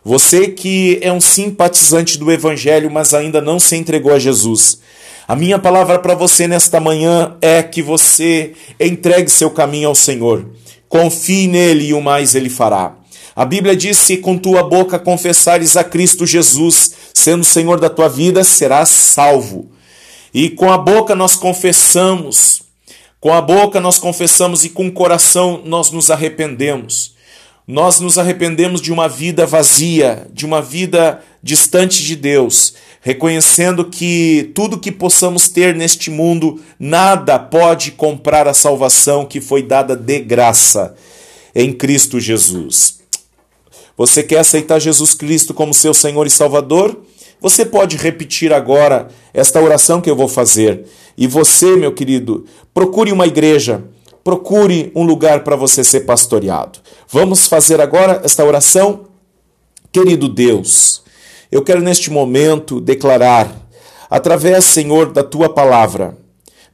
Você 0.04 0.48
que 0.48 0.98
é 1.02 1.12
um 1.12 1.20
simpatizante 1.20 2.18
do 2.18 2.32
Evangelho, 2.32 2.90
mas 2.90 3.14
ainda 3.14 3.42
não 3.42 3.60
se 3.60 3.76
entregou 3.76 4.14
a 4.14 4.20
Jesus. 4.20 4.80
A 5.28 5.36
minha 5.36 5.60
palavra 5.60 6.00
para 6.00 6.16
você 6.16 6.48
nesta 6.48 6.80
manhã 6.80 7.36
é 7.42 7.62
que 7.62 7.82
você 7.82 8.54
entregue 8.80 9.30
seu 9.30 9.52
caminho 9.52 9.90
ao 9.90 9.96
Senhor. 9.96 10.46
Confie 10.88 11.48
nele 11.48 11.90
e 11.90 11.94
o 11.94 12.02
mais 12.02 12.34
ele 12.34 12.50
fará. 12.50 12.96
A 13.36 13.46
Bíblia 13.46 13.76
diz: 13.76 13.98
se 13.98 14.18
com 14.18 14.38
tua 14.38 14.64
boca 14.64 14.98
confessares 14.98 15.78
a 15.78 15.84
Cristo 15.84 16.26
Jesus, 16.26 16.94
sendo 17.14 17.44
Senhor 17.44 17.80
da 17.80 17.90
tua 17.90 18.10
vida, 18.10 18.44
serás 18.44 18.90
salvo. 18.90 19.70
E 20.34 20.50
com 20.50 20.72
a 20.72 20.78
boca 20.78 21.16
nós 21.16 21.36
confessamos, 21.36 22.64
com 23.20 23.34
a 23.34 23.42
boca 23.42 23.80
nós 23.80 23.98
confessamos 23.98 24.64
e 24.64 24.70
com 24.70 24.88
o 24.88 24.92
coração 24.92 25.62
nós 25.64 25.92
nos 25.92 26.10
arrependemos. 26.10 27.16
Nós 27.72 28.00
nos 28.00 28.18
arrependemos 28.18 28.82
de 28.82 28.92
uma 28.92 29.08
vida 29.08 29.46
vazia, 29.46 30.26
de 30.34 30.44
uma 30.44 30.60
vida 30.60 31.22
distante 31.44 32.02
de 32.04 32.16
Deus, 32.16 32.74
reconhecendo 33.00 33.86
que 33.86 34.50
tudo 34.56 34.80
que 34.80 34.92
possamos 34.92 35.50
ter 35.50 35.76
neste 35.76 36.10
mundo, 36.10 36.60
nada 36.80 37.38
pode 37.38 37.92
comprar 37.92 38.48
a 38.48 38.56
salvação 38.56 39.24
que 39.24 39.40
foi 39.40 39.62
dada 39.62 39.96
de 39.96 40.20
graça 40.20 40.96
em 41.54 41.72
Cristo 41.72 42.20
Jesus. 42.20 43.02
Você 43.96 44.24
quer 44.24 44.40
aceitar 44.40 44.80
Jesus 44.80 45.14
Cristo 45.14 45.54
como 45.54 45.72
seu 45.72 45.94
Senhor 45.94 46.26
e 46.26 46.32
Salvador? 46.32 47.00
Você 47.40 47.64
pode 47.64 47.98
repetir 47.98 48.52
agora 48.52 49.10
esta 49.32 49.62
oração 49.62 50.02
que 50.02 50.10
eu 50.10 50.16
vou 50.16 50.28
fazer. 50.28 50.86
E 51.16 51.28
você, 51.28 51.76
meu 51.76 51.92
querido, 51.92 52.48
procure 52.74 53.12
uma 53.12 53.28
igreja 53.28 53.84
procure 54.30 54.92
um 54.94 55.02
lugar 55.02 55.44
para 55.44 55.56
você 55.56 55.84
ser 55.84 56.02
pastoreado. 56.02 56.78
Vamos 57.08 57.48
fazer 57.48 57.82
agora 57.82 58.22
esta 58.24 58.46
oração? 58.46 59.08
Querido 59.92 60.30
Deus, 60.30 61.02
eu 61.52 61.64
quero 61.64 61.82
neste 61.82 62.12
momento 62.12 62.80
declarar, 62.80 63.52
através, 64.08 64.66
Senhor, 64.66 65.12
da 65.12 65.24
tua 65.24 65.50
palavra, 65.50 66.16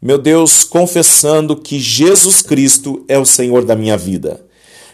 meu 0.01 0.17
Deus, 0.17 0.65
confessando 0.65 1.55
que 1.55 1.79
Jesus 1.79 2.41
Cristo 2.41 3.05
é 3.07 3.17
o 3.17 3.25
Senhor 3.25 3.63
da 3.63 3.73
minha 3.73 3.95
vida. 3.95 4.45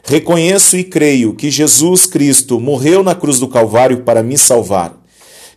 Reconheço 0.04 0.78
e 0.78 0.84
creio 0.84 1.34
que 1.34 1.50
Jesus 1.50 2.06
Cristo 2.06 2.60
morreu 2.60 3.02
na 3.02 3.16
cruz 3.16 3.40
do 3.40 3.48
Calvário 3.48 4.04
para 4.04 4.22
me 4.22 4.38
salvar. 4.38 4.96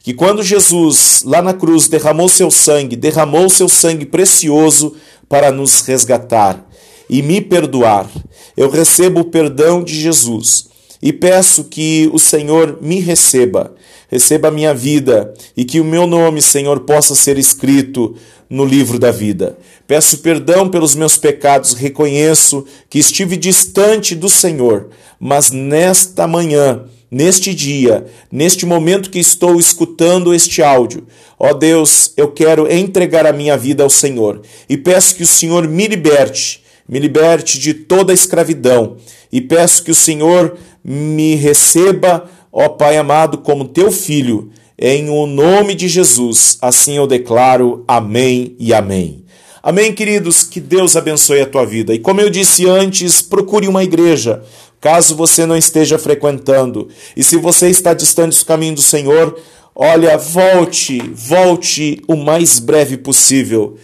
Que 0.03 0.14
quando 0.14 0.43
Jesus, 0.43 1.23
lá 1.23 1.43
na 1.43 1.53
cruz, 1.53 1.87
derramou 1.87 2.31
seu 2.31 2.51
sangue, 2.51 2.97
derramou 2.97 3.51
seu 3.51 3.69
sangue 3.69 4.07
precioso 4.07 4.97
para 5.29 5.53
nos 5.53 5.83
resgatar 5.83 6.67
e 7.09 7.23
me 7.23 7.40
perdoar. 7.40 8.11
Eu 8.57 8.71
recebo 8.71 9.21
o 9.21 9.25
perdão 9.25 9.83
de 9.83 9.95
Jesus 9.95 10.69
e 11.05 11.12
peço 11.12 11.64
que 11.64 12.09
o 12.14 12.19
Senhor 12.19 12.79
me 12.81 12.99
receba, 12.99 13.75
receba 14.09 14.49
a 14.49 14.51
minha 14.51 14.73
vida 14.73 15.35
e 15.55 15.62
que 15.62 15.79
o 15.79 15.85
meu 15.85 16.07
nome, 16.07 16.40
Senhor, 16.40 16.81
possa 16.81 17.14
ser 17.14 17.37
escrito 17.37 18.14
no 18.49 18.64
livro 18.64 18.99
da 18.99 19.11
vida. 19.11 19.59
Peço 19.87 20.19
perdão 20.19 20.67
pelos 20.67 20.95
meus 20.95 21.19
pecados, 21.19 21.75
reconheço 21.75 22.64
que 22.88 22.99
estive 22.99 23.37
distante 23.37 24.14
do 24.14 24.31
Senhor, 24.31 24.88
mas 25.21 25.51
nesta 25.51 26.27
manhã, 26.27 26.85
neste 27.11 27.55
dia, 27.55 28.07
neste 28.33 28.64
momento 28.64 29.11
que 29.11 29.19
estou 29.19 29.61
escutando 29.61 30.33
este 30.33 30.62
áudio, 30.62 31.07
ó 31.38 31.53
Deus, 31.53 32.14
eu 32.17 32.29
quero 32.33 32.67
entregar 32.73 33.27
a 33.27 33.33
minha 33.33 33.59
vida 33.59 33.83
ao 33.83 33.90
Senhor 33.90 34.40
e 34.71 34.79
peço 34.79 35.17
que 35.17 35.23
o 35.23 35.27
Senhor 35.27 35.69
me 35.69 35.87
liberte 35.87 36.63
me 36.88 36.99
liberte 36.99 37.59
de 37.59 37.75
toda 37.75 38.12
escravidão 38.12 38.97
e 39.33 39.40
peço 39.40 39.83
que 39.83 39.90
o 39.90 39.94
Senhor 39.94 40.57
me 40.85 41.35
receba, 41.35 42.29
ó 42.53 42.68
Pai 42.68 42.97
amado, 42.97 43.38
como 43.38 43.68
teu 43.68 43.90
filho, 43.90 44.51
em 44.79 45.09
o 45.09 45.27
nome 45.27 45.75
de 45.75 45.88
Jesus. 45.88 46.59
Assim 46.61 46.97
eu 46.97 47.07
declaro. 47.07 47.85
Amém 47.88 48.55
e 48.59 48.75
amém. 48.75 49.25
Amém, 49.62 49.94
queridos, 49.94 50.42
que 50.42 50.61
Deus 50.61 50.94
abençoe 50.94 51.40
a 51.40 51.47
tua 51.47 51.64
vida. 51.64 51.94
E 51.94 51.99
como 51.99 52.20
eu 52.20 52.29
disse 52.29 52.68
antes, 52.68 53.23
procure 53.23 53.66
uma 53.66 53.83
igreja, 53.83 54.42
caso 54.79 55.16
você 55.16 55.47
não 55.47 55.57
esteja 55.57 55.99
frequentando. 55.99 56.88
E 57.16 57.25
se 57.25 57.37
você 57.38 57.70
está 57.70 57.94
distante 57.94 58.38
do 58.38 58.44
caminho 58.44 58.75
do 58.75 58.83
Senhor, 58.83 59.40
olha, 59.75 60.18
volte, 60.18 61.01
volte 61.14 62.03
o 62.07 62.14
mais 62.14 62.59
breve 62.59 62.99
possível 62.99 63.79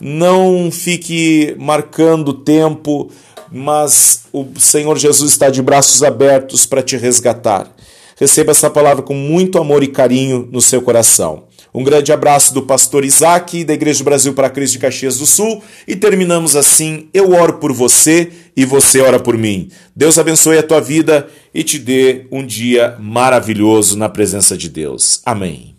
não 0.00 0.70
fique 0.70 1.54
marcando 1.58 2.32
tempo, 2.32 3.10
mas 3.50 4.22
o 4.32 4.46
Senhor 4.58 4.96
Jesus 4.98 5.32
está 5.32 5.50
de 5.50 5.62
braços 5.62 6.02
abertos 6.02 6.66
para 6.66 6.82
te 6.82 6.96
resgatar. 6.96 7.70
Receba 8.18 8.50
essa 8.50 8.70
palavra 8.70 9.02
com 9.02 9.14
muito 9.14 9.58
amor 9.58 9.82
e 9.82 9.88
carinho 9.88 10.48
no 10.50 10.60
seu 10.60 10.80
coração. 10.80 11.44
Um 11.74 11.84
grande 11.84 12.10
abraço 12.10 12.54
do 12.54 12.62
pastor 12.62 13.04
Isaac, 13.04 13.62
da 13.62 13.74
Igreja 13.74 13.98
do 13.98 14.06
Brasil 14.06 14.32
para 14.32 14.48
Cristo 14.48 14.74
de 14.74 14.78
Caxias 14.78 15.18
do 15.18 15.26
Sul. 15.26 15.62
E 15.86 15.94
terminamos 15.94 16.56
assim: 16.56 17.10
eu 17.12 17.32
oro 17.32 17.58
por 17.58 17.74
você 17.74 18.32
e 18.56 18.64
você 18.64 19.02
ora 19.02 19.20
por 19.20 19.36
mim. 19.36 19.68
Deus 19.94 20.18
abençoe 20.18 20.56
a 20.56 20.62
tua 20.62 20.80
vida 20.80 21.28
e 21.52 21.62
te 21.62 21.78
dê 21.78 22.26
um 22.32 22.44
dia 22.44 22.96
maravilhoso 22.98 23.98
na 23.98 24.08
presença 24.08 24.56
de 24.56 24.70
Deus. 24.70 25.20
Amém. 25.26 25.75